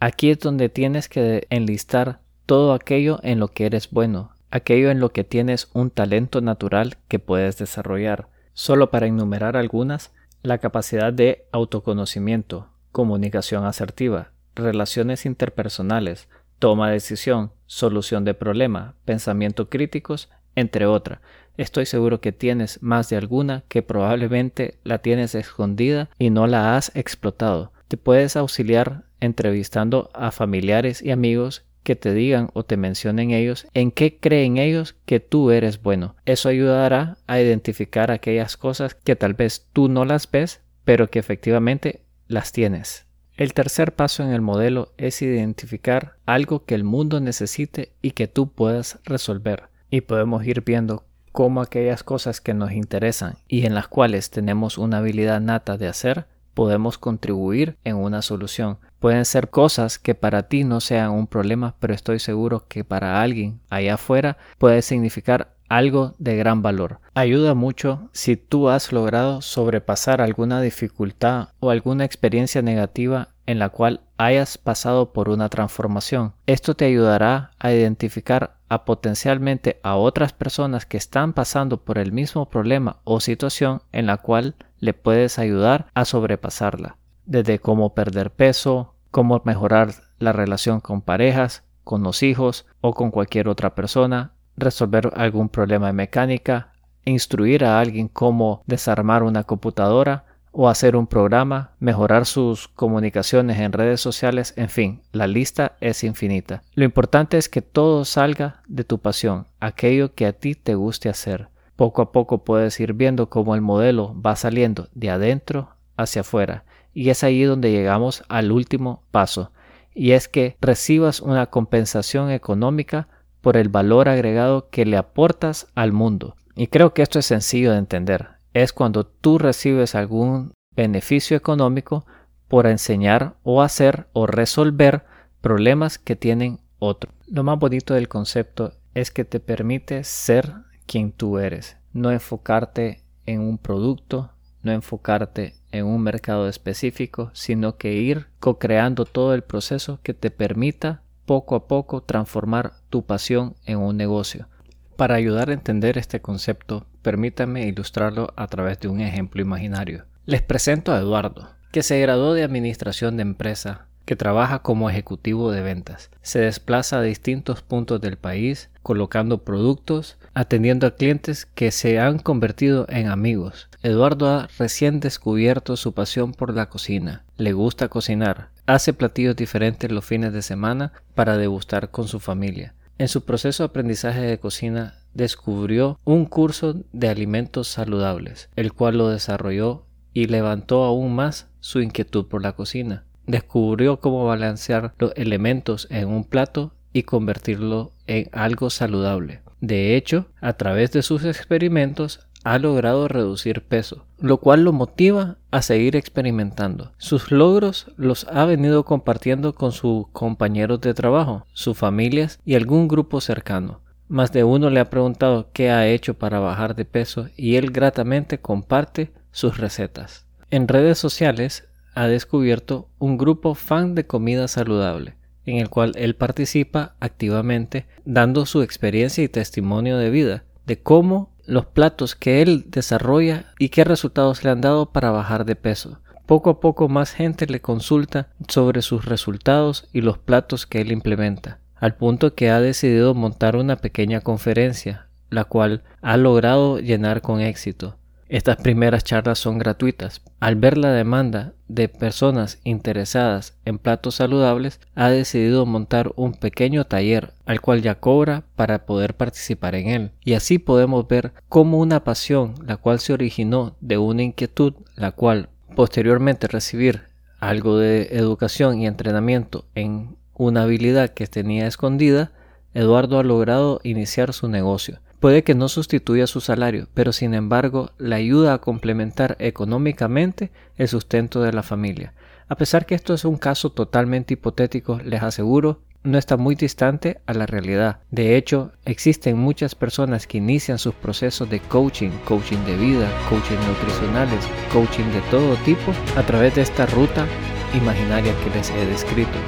Aquí 0.00 0.30
es 0.30 0.38
donde 0.38 0.68
tienes 0.68 1.08
que 1.08 1.46
enlistar 1.50 2.20
todo 2.46 2.74
aquello 2.74 3.20
en 3.22 3.38
lo 3.38 3.48
que 3.48 3.66
eres 3.66 3.90
bueno, 3.90 4.32
aquello 4.50 4.90
en 4.90 5.00
lo 5.00 5.12
que 5.12 5.24
tienes 5.24 5.68
un 5.72 5.90
talento 5.90 6.40
natural 6.40 6.96
que 7.08 7.18
puedes 7.18 7.58
desarrollar. 7.58 8.28
Solo 8.52 8.90
para 8.90 9.06
enumerar 9.06 9.56
algunas, 9.56 10.12
la 10.42 10.58
capacidad 10.58 11.12
de 11.12 11.46
autoconocimiento, 11.52 12.68
comunicación 12.92 13.64
asertiva, 13.64 14.30
relaciones 14.54 15.26
interpersonales, 15.26 16.28
toma 16.58 16.88
de 16.88 16.94
decisión, 16.94 17.52
solución 17.66 18.24
de 18.24 18.34
problema, 18.34 18.94
pensamiento 19.04 19.68
críticos, 19.68 20.30
entre 20.54 20.86
otras. 20.86 21.20
Estoy 21.56 21.86
seguro 21.86 22.20
que 22.20 22.32
tienes 22.32 22.82
más 22.82 23.08
de 23.08 23.16
alguna 23.16 23.62
que 23.68 23.82
probablemente 23.82 24.78
la 24.82 24.98
tienes 24.98 25.34
escondida 25.34 26.10
y 26.18 26.30
no 26.30 26.46
la 26.46 26.76
has 26.76 26.90
explotado. 26.96 27.72
Te 27.88 27.96
puedes 27.96 28.36
auxiliar 28.36 29.04
entrevistando 29.20 30.10
a 30.14 30.32
familiares 30.32 31.00
y 31.00 31.12
amigos 31.12 31.64
que 31.84 31.94
te 31.94 32.12
digan 32.12 32.48
o 32.54 32.64
te 32.64 32.76
mencionen 32.76 33.30
ellos 33.30 33.66
en 33.74 33.92
qué 33.92 34.18
creen 34.18 34.56
ellos 34.56 34.96
que 35.04 35.20
tú 35.20 35.50
eres 35.50 35.80
bueno. 35.82 36.16
Eso 36.24 36.48
ayudará 36.48 37.18
a 37.26 37.40
identificar 37.40 38.10
aquellas 38.10 38.56
cosas 38.56 38.94
que 38.94 39.14
tal 39.14 39.34
vez 39.34 39.68
tú 39.72 39.88
no 39.88 40.04
las 40.04 40.28
ves, 40.28 40.60
pero 40.84 41.08
que 41.08 41.18
efectivamente 41.18 42.00
las 42.26 42.52
tienes. 42.52 43.06
El 43.36 43.52
tercer 43.52 43.94
paso 43.94 44.22
en 44.22 44.30
el 44.30 44.40
modelo 44.40 44.92
es 44.96 45.20
identificar 45.20 46.16
algo 46.24 46.64
que 46.64 46.74
el 46.74 46.84
mundo 46.84 47.20
necesite 47.20 47.92
y 48.00 48.12
que 48.12 48.28
tú 48.28 48.48
puedas 48.48 48.98
resolver. 49.04 49.64
Y 49.90 50.00
podemos 50.02 50.46
ir 50.46 50.62
viendo 50.62 51.04
cómo 51.34 51.62
aquellas 51.62 52.04
cosas 52.04 52.40
que 52.40 52.54
nos 52.54 52.70
interesan 52.70 53.34
y 53.48 53.66
en 53.66 53.74
las 53.74 53.88
cuales 53.88 54.30
tenemos 54.30 54.78
una 54.78 54.98
habilidad 54.98 55.40
nata 55.40 55.76
de 55.76 55.88
hacer, 55.88 56.26
podemos 56.54 56.96
contribuir 56.96 57.76
en 57.82 57.96
una 57.96 58.22
solución. 58.22 58.78
Pueden 59.00 59.24
ser 59.24 59.50
cosas 59.50 59.98
que 59.98 60.14
para 60.14 60.44
ti 60.44 60.62
no 60.62 60.80
sean 60.80 61.10
un 61.10 61.26
problema, 61.26 61.74
pero 61.80 61.92
estoy 61.92 62.20
seguro 62.20 62.68
que 62.68 62.84
para 62.84 63.20
alguien 63.20 63.58
allá 63.68 63.94
afuera 63.94 64.38
puede 64.58 64.80
significar 64.80 65.53
algo 65.76 66.14
de 66.18 66.36
gran 66.36 66.62
valor. 66.62 67.00
Ayuda 67.14 67.54
mucho 67.54 68.08
si 68.12 68.36
tú 68.36 68.68
has 68.68 68.92
logrado 68.92 69.42
sobrepasar 69.42 70.20
alguna 70.20 70.60
dificultad 70.60 71.48
o 71.58 71.70
alguna 71.70 72.04
experiencia 72.04 72.62
negativa 72.62 73.30
en 73.46 73.58
la 73.58 73.70
cual 73.70 74.00
hayas 74.16 74.56
pasado 74.56 75.12
por 75.12 75.28
una 75.28 75.48
transformación. 75.48 76.32
Esto 76.46 76.74
te 76.74 76.84
ayudará 76.84 77.50
a 77.58 77.72
identificar 77.72 78.56
a 78.68 78.84
potencialmente 78.84 79.80
a 79.82 79.96
otras 79.96 80.32
personas 80.32 80.86
que 80.86 80.96
están 80.96 81.32
pasando 81.32 81.84
por 81.84 81.98
el 81.98 82.12
mismo 82.12 82.48
problema 82.48 83.00
o 83.04 83.20
situación 83.20 83.82
en 83.90 84.06
la 84.06 84.18
cual 84.18 84.54
le 84.78 84.94
puedes 84.94 85.38
ayudar 85.38 85.86
a 85.94 86.04
sobrepasarla. 86.04 86.96
Desde 87.26 87.58
cómo 87.58 87.94
perder 87.94 88.30
peso, 88.30 88.94
cómo 89.10 89.42
mejorar 89.44 89.92
la 90.18 90.32
relación 90.32 90.80
con 90.80 91.02
parejas, 91.02 91.64
con 91.82 92.02
los 92.02 92.22
hijos 92.22 92.64
o 92.80 92.94
con 92.94 93.10
cualquier 93.10 93.48
otra 93.48 93.74
persona, 93.74 94.32
resolver 94.56 95.12
algún 95.16 95.48
problema 95.48 95.88
de 95.88 95.92
mecánica, 95.92 96.72
instruir 97.04 97.64
a 97.64 97.80
alguien 97.80 98.08
cómo 98.08 98.62
desarmar 98.66 99.22
una 99.22 99.44
computadora 99.44 100.24
o 100.56 100.68
hacer 100.68 100.94
un 100.94 101.08
programa, 101.08 101.72
mejorar 101.80 102.26
sus 102.26 102.68
comunicaciones 102.68 103.58
en 103.58 103.72
redes 103.72 104.00
sociales, 104.00 104.54
en 104.56 104.68
fin, 104.68 105.02
la 105.10 105.26
lista 105.26 105.72
es 105.80 106.04
infinita. 106.04 106.62
Lo 106.74 106.84
importante 106.84 107.38
es 107.38 107.48
que 107.48 107.60
todo 107.60 108.04
salga 108.04 108.62
de 108.68 108.84
tu 108.84 108.98
pasión, 109.00 109.48
aquello 109.58 110.14
que 110.14 110.26
a 110.26 110.32
ti 110.32 110.54
te 110.54 110.76
guste 110.76 111.08
hacer. 111.08 111.48
Poco 111.74 112.02
a 112.02 112.12
poco 112.12 112.44
puedes 112.44 112.78
ir 112.78 112.92
viendo 112.92 113.28
cómo 113.28 113.56
el 113.56 113.62
modelo 113.62 114.14
va 114.20 114.36
saliendo 114.36 114.88
de 114.94 115.10
adentro 115.10 115.70
hacia 115.96 116.20
afuera 116.20 116.64
Y 116.92 117.10
es 117.10 117.24
ahí 117.24 117.42
donde 117.42 117.72
llegamos 117.72 118.22
al 118.28 118.52
último 118.52 119.02
paso, 119.10 119.50
y 119.92 120.12
es 120.12 120.28
que 120.28 120.56
recibas 120.60 121.20
una 121.20 121.46
compensación 121.46 122.30
económica 122.30 123.08
por 123.44 123.58
el 123.58 123.68
valor 123.68 124.08
agregado 124.08 124.70
que 124.70 124.86
le 124.86 124.96
aportas 124.96 125.66
al 125.74 125.92
mundo. 125.92 126.34
Y 126.56 126.68
creo 126.68 126.94
que 126.94 127.02
esto 127.02 127.18
es 127.18 127.26
sencillo 127.26 127.72
de 127.72 127.78
entender. 127.78 128.28
Es 128.54 128.72
cuando 128.72 129.04
tú 129.04 129.36
recibes 129.36 129.94
algún 129.94 130.54
beneficio 130.74 131.36
económico 131.36 132.06
por 132.48 132.66
enseñar 132.66 133.34
o 133.42 133.60
hacer 133.60 134.06
o 134.14 134.26
resolver 134.26 135.04
problemas 135.42 135.98
que 135.98 136.16
tienen 136.16 136.58
otros. 136.78 137.12
Lo 137.26 137.44
más 137.44 137.58
bonito 137.58 137.92
del 137.92 138.08
concepto 138.08 138.72
es 138.94 139.10
que 139.10 139.26
te 139.26 139.40
permite 139.40 140.04
ser 140.04 140.54
quien 140.86 141.12
tú 141.12 141.38
eres, 141.38 141.76
no 141.92 142.10
enfocarte 142.12 143.02
en 143.26 143.42
un 143.42 143.58
producto, 143.58 144.30
no 144.62 144.72
enfocarte 144.72 145.52
en 145.70 145.84
un 145.84 146.00
mercado 146.00 146.48
específico, 146.48 147.30
sino 147.34 147.76
que 147.76 147.92
ir 147.92 148.28
co-creando 148.40 149.04
todo 149.04 149.34
el 149.34 149.42
proceso 149.42 150.00
que 150.02 150.14
te 150.14 150.30
permita 150.30 151.02
poco 151.26 151.56
a 151.56 151.66
poco 151.66 152.02
transformar 152.02 152.74
tu 152.90 153.04
pasión 153.04 153.54
en 153.64 153.78
un 153.78 153.96
negocio. 153.96 154.48
Para 154.96 155.16
ayudar 155.16 155.50
a 155.50 155.54
entender 155.54 155.98
este 155.98 156.20
concepto, 156.20 156.86
permítame 157.02 157.66
ilustrarlo 157.66 158.32
a 158.36 158.46
través 158.46 158.78
de 158.80 158.88
un 158.88 159.00
ejemplo 159.00 159.42
imaginario. 159.42 160.04
Les 160.26 160.42
presento 160.42 160.92
a 160.92 160.98
Eduardo, 160.98 161.48
que 161.72 161.82
se 161.82 162.00
graduó 162.00 162.34
de 162.34 162.44
Administración 162.44 163.16
de 163.16 163.22
Empresa, 163.22 163.86
que 164.04 164.16
trabaja 164.16 164.60
como 164.60 164.90
ejecutivo 164.90 165.50
de 165.50 165.62
ventas. 165.62 166.10
Se 166.22 166.40
desplaza 166.40 166.98
a 166.98 167.02
distintos 167.02 167.62
puntos 167.62 168.00
del 168.00 168.16
país, 168.16 168.70
colocando 168.82 169.44
productos, 169.44 170.16
atendiendo 170.34 170.86
a 170.86 170.94
clientes 170.94 171.46
que 171.46 171.70
se 171.70 171.98
han 171.98 172.18
convertido 172.18 172.86
en 172.88 173.08
amigos. 173.08 173.68
Eduardo 173.82 174.28
ha 174.28 174.48
recién 174.58 175.00
descubierto 175.00 175.76
su 175.76 175.92
pasión 175.92 176.32
por 176.32 176.54
la 176.54 176.68
cocina. 176.68 177.24
Le 177.36 177.52
gusta 177.52 177.88
cocinar. 177.88 178.50
Hace 178.66 178.92
platillos 178.92 179.36
diferentes 179.36 179.90
los 179.90 180.04
fines 180.04 180.32
de 180.32 180.42
semana 180.42 180.92
para 181.14 181.36
degustar 181.36 181.90
con 181.90 182.08
su 182.08 182.20
familia. 182.20 182.74
En 182.96 183.08
su 183.08 183.24
proceso 183.24 183.62
de 183.62 183.66
aprendizaje 183.66 184.20
de 184.20 184.38
cocina 184.38 184.94
descubrió 185.14 185.98
un 186.04 186.26
curso 186.26 186.76
de 186.92 187.08
alimentos 187.08 187.68
saludables, 187.68 188.48
el 188.54 188.72
cual 188.72 188.98
lo 188.98 189.08
desarrolló 189.08 189.84
y 190.12 190.26
levantó 190.26 190.84
aún 190.84 191.14
más 191.14 191.48
su 191.60 191.80
inquietud 191.80 192.26
por 192.26 192.42
la 192.42 192.52
cocina. 192.52 193.04
Descubrió 193.26 194.00
cómo 194.00 194.26
balancear 194.26 194.94
los 194.98 195.12
elementos 195.16 195.86
en 195.90 196.08
un 196.08 196.24
plato 196.24 196.72
y 196.92 197.02
convertirlo 197.02 197.92
en 198.06 198.28
algo 198.32 198.70
saludable. 198.70 199.40
De 199.60 199.96
hecho, 199.96 200.26
a 200.40 200.52
través 200.54 200.92
de 200.92 201.02
sus 201.02 201.24
experimentos 201.24 202.20
ha 202.44 202.58
logrado 202.58 203.08
reducir 203.08 203.62
peso, 203.62 204.04
lo 204.18 204.36
cual 204.36 204.64
lo 204.64 204.72
motiva 204.72 205.38
a 205.50 205.62
seguir 205.62 205.96
experimentando. 205.96 206.92
Sus 206.98 207.32
logros 207.32 207.90
los 207.96 208.26
ha 208.28 208.44
venido 208.44 208.84
compartiendo 208.84 209.54
con 209.54 209.72
sus 209.72 210.06
compañeros 210.08 210.82
de 210.82 210.92
trabajo, 210.94 211.46
sus 211.54 211.76
familias 211.76 212.38
y 212.44 212.54
algún 212.54 212.86
grupo 212.86 213.22
cercano. 213.22 213.80
Más 214.08 214.32
de 214.32 214.44
uno 214.44 214.68
le 214.68 214.80
ha 214.80 214.90
preguntado 214.90 215.48
qué 215.54 215.70
ha 215.70 215.88
hecho 215.88 216.14
para 216.14 216.38
bajar 216.38 216.76
de 216.76 216.84
peso 216.84 217.28
y 217.36 217.56
él 217.56 217.70
gratamente 217.70 218.38
comparte 218.38 219.12
sus 219.32 219.56
recetas. 219.56 220.26
En 220.50 220.68
redes 220.68 220.98
sociales 220.98 221.64
ha 221.94 222.06
descubierto 222.06 222.88
un 222.98 223.18
grupo 223.18 223.54
fan 223.54 223.94
de 223.94 224.06
comida 224.06 224.48
saludable, 224.48 225.14
en 225.46 225.58
el 225.58 225.68
cual 225.68 225.92
él 225.96 226.16
participa 226.16 226.94
activamente 227.00 227.86
dando 228.04 228.46
su 228.46 228.62
experiencia 228.62 229.22
y 229.22 229.28
testimonio 229.28 229.98
de 229.98 230.10
vida, 230.10 230.44
de 230.66 230.80
cómo 230.80 231.30
los 231.46 231.66
platos 231.66 232.14
que 232.14 232.42
él 232.42 232.64
desarrolla 232.68 233.52
y 233.58 233.68
qué 233.68 233.84
resultados 233.84 234.44
le 234.44 234.50
han 234.50 234.60
dado 234.60 234.92
para 234.92 235.10
bajar 235.10 235.44
de 235.44 235.56
peso. 235.56 236.00
Poco 236.26 236.50
a 236.50 236.60
poco 236.60 236.88
más 236.88 237.12
gente 237.12 237.46
le 237.46 237.60
consulta 237.60 238.28
sobre 238.48 238.80
sus 238.80 239.04
resultados 239.04 239.88
y 239.92 240.00
los 240.00 240.16
platos 240.16 240.66
que 240.66 240.80
él 240.80 240.90
implementa, 240.90 241.58
al 241.76 241.96
punto 241.96 242.34
que 242.34 242.48
ha 242.50 242.60
decidido 242.60 243.14
montar 243.14 243.56
una 243.56 243.76
pequeña 243.76 244.22
conferencia, 244.22 245.08
la 245.28 245.44
cual 245.44 245.82
ha 246.00 246.16
logrado 246.16 246.78
llenar 246.78 247.20
con 247.20 247.42
éxito. 247.42 247.98
Estas 248.28 248.56
primeras 248.56 249.04
charlas 249.04 249.38
son 249.38 249.58
gratuitas. 249.58 250.22
Al 250.40 250.56
ver 250.56 250.78
la 250.78 250.92
demanda 250.92 251.52
de 251.68 251.88
personas 251.88 252.58
interesadas 252.64 253.54
en 253.64 253.78
platos 253.78 254.14
saludables, 254.16 254.80
ha 254.94 255.10
decidido 255.10 255.66
montar 255.66 256.12
un 256.16 256.32
pequeño 256.32 256.84
taller 256.84 257.34
al 257.44 257.60
cual 257.60 257.82
ya 257.82 257.96
cobra 257.96 258.44
para 258.56 258.86
poder 258.86 259.14
participar 259.14 259.74
en 259.74 259.88
él. 259.88 260.10
Y 260.24 260.34
así 260.34 260.58
podemos 260.58 261.06
ver 261.06 261.32
cómo 261.48 261.78
una 261.78 262.02
pasión, 262.02 262.54
la 262.66 262.78
cual 262.78 262.98
se 262.98 263.12
originó 263.12 263.76
de 263.80 263.98
una 263.98 264.22
inquietud, 264.22 264.74
la 264.96 265.12
cual 265.12 265.50
posteriormente 265.76 266.48
recibir 266.48 267.08
algo 267.40 267.76
de 267.78 268.08
educación 268.12 268.80
y 268.80 268.86
entrenamiento 268.86 269.66
en 269.74 270.16
una 270.32 270.62
habilidad 270.62 271.10
que 271.10 271.26
tenía 271.26 271.66
escondida, 271.66 272.32
Eduardo 272.72 273.18
ha 273.18 273.22
logrado 273.22 273.80
iniciar 273.84 274.32
su 274.32 274.48
negocio. 274.48 274.98
Puede 275.24 275.42
que 275.42 275.54
no 275.54 275.70
sustituya 275.70 276.26
su 276.26 276.42
salario, 276.42 276.86
pero 276.92 277.10
sin 277.10 277.32
embargo 277.32 277.92
le 277.96 278.14
ayuda 278.14 278.52
a 278.52 278.58
complementar 278.58 279.36
económicamente 279.38 280.50
el 280.76 280.86
sustento 280.86 281.40
de 281.40 281.50
la 281.54 281.62
familia. 281.62 282.12
A 282.46 282.56
pesar 282.56 282.84
que 282.84 282.94
esto 282.94 283.14
es 283.14 283.24
un 283.24 283.38
caso 283.38 283.72
totalmente 283.72 284.34
hipotético, 284.34 285.00
les 285.02 285.22
aseguro, 285.22 285.80
no 286.02 286.18
está 286.18 286.36
muy 286.36 286.56
distante 286.56 287.22
a 287.24 287.32
la 287.32 287.46
realidad. 287.46 288.00
De 288.10 288.36
hecho, 288.36 288.72
existen 288.84 289.38
muchas 289.38 289.74
personas 289.74 290.26
que 290.26 290.36
inician 290.36 290.78
sus 290.78 290.92
procesos 290.92 291.48
de 291.48 291.60
coaching, 291.60 292.10
coaching 292.26 292.62
de 292.66 292.76
vida, 292.76 293.10
coaching 293.30 293.56
nutricionales, 293.66 294.46
coaching 294.74 295.04
de 295.04 295.22
todo 295.30 295.56
tipo, 295.64 295.94
a 296.18 296.22
través 296.26 296.54
de 296.54 296.60
esta 296.60 296.84
ruta 296.84 297.26
imaginaria 297.72 298.34
que 298.44 298.50
les 298.58 298.68
he 298.68 298.86
descrito. 298.88 299.38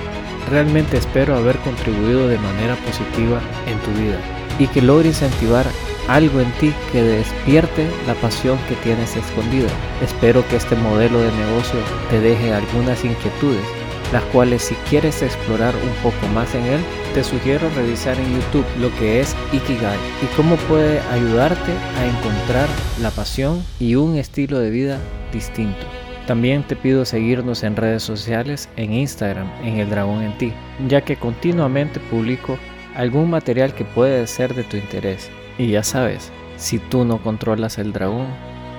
Realmente 0.48 0.96
espero 0.96 1.36
haber 1.36 1.58
contribuido 1.58 2.28
de 2.28 2.38
manera 2.38 2.76
positiva 2.76 3.42
en 3.66 3.78
tu 3.80 4.00
vida 4.00 4.45
y 4.58 4.66
que 4.68 4.82
logre 4.82 5.08
incentivar 5.08 5.66
algo 6.08 6.40
en 6.40 6.50
ti 6.52 6.72
que 6.92 7.02
despierte 7.02 7.88
la 8.06 8.14
pasión 8.14 8.58
que 8.68 8.74
tienes 8.76 9.16
escondida. 9.16 9.68
Espero 10.02 10.46
que 10.48 10.56
este 10.56 10.76
modelo 10.76 11.20
de 11.20 11.32
negocio 11.32 11.80
te 12.10 12.20
deje 12.20 12.52
algunas 12.52 13.04
inquietudes, 13.04 13.64
las 14.12 14.22
cuales 14.24 14.62
si 14.62 14.74
quieres 14.88 15.22
explorar 15.22 15.74
un 15.74 16.02
poco 16.02 16.26
más 16.28 16.54
en 16.54 16.64
él, 16.64 16.80
te 17.14 17.24
sugiero 17.24 17.68
revisar 17.74 18.16
en 18.18 18.34
YouTube 18.34 18.66
lo 18.80 18.94
que 18.98 19.20
es 19.20 19.34
Ikigai 19.52 19.98
y 20.22 20.26
cómo 20.36 20.56
puede 20.68 21.00
ayudarte 21.12 21.72
a 21.98 22.06
encontrar 22.06 22.68
la 23.00 23.10
pasión 23.10 23.62
y 23.80 23.96
un 23.96 24.16
estilo 24.16 24.58
de 24.58 24.70
vida 24.70 24.98
distinto. 25.32 25.86
También 26.26 26.64
te 26.64 26.74
pido 26.74 27.04
seguirnos 27.04 27.62
en 27.62 27.76
redes 27.76 28.02
sociales, 28.02 28.68
en 28.76 28.92
Instagram, 28.92 29.48
en 29.62 29.78
El 29.78 29.90
Dragón 29.90 30.22
en 30.22 30.36
Ti, 30.38 30.52
ya 30.88 31.00
que 31.00 31.16
continuamente 31.16 32.00
publico 32.00 32.58
algún 32.96 33.30
material 33.30 33.74
que 33.74 33.84
puede 33.84 34.26
ser 34.26 34.54
de 34.54 34.64
tu 34.64 34.76
interés. 34.76 35.30
Y 35.58 35.70
ya 35.70 35.82
sabes, 35.82 36.32
si 36.56 36.78
tú 36.78 37.04
no 37.04 37.18
controlas 37.22 37.78
el 37.78 37.92
dragón, 37.92 38.26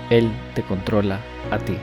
él 0.10 0.30
te 0.56 0.64
controla 0.64 1.20
a 1.52 1.60
ti. 1.60 1.78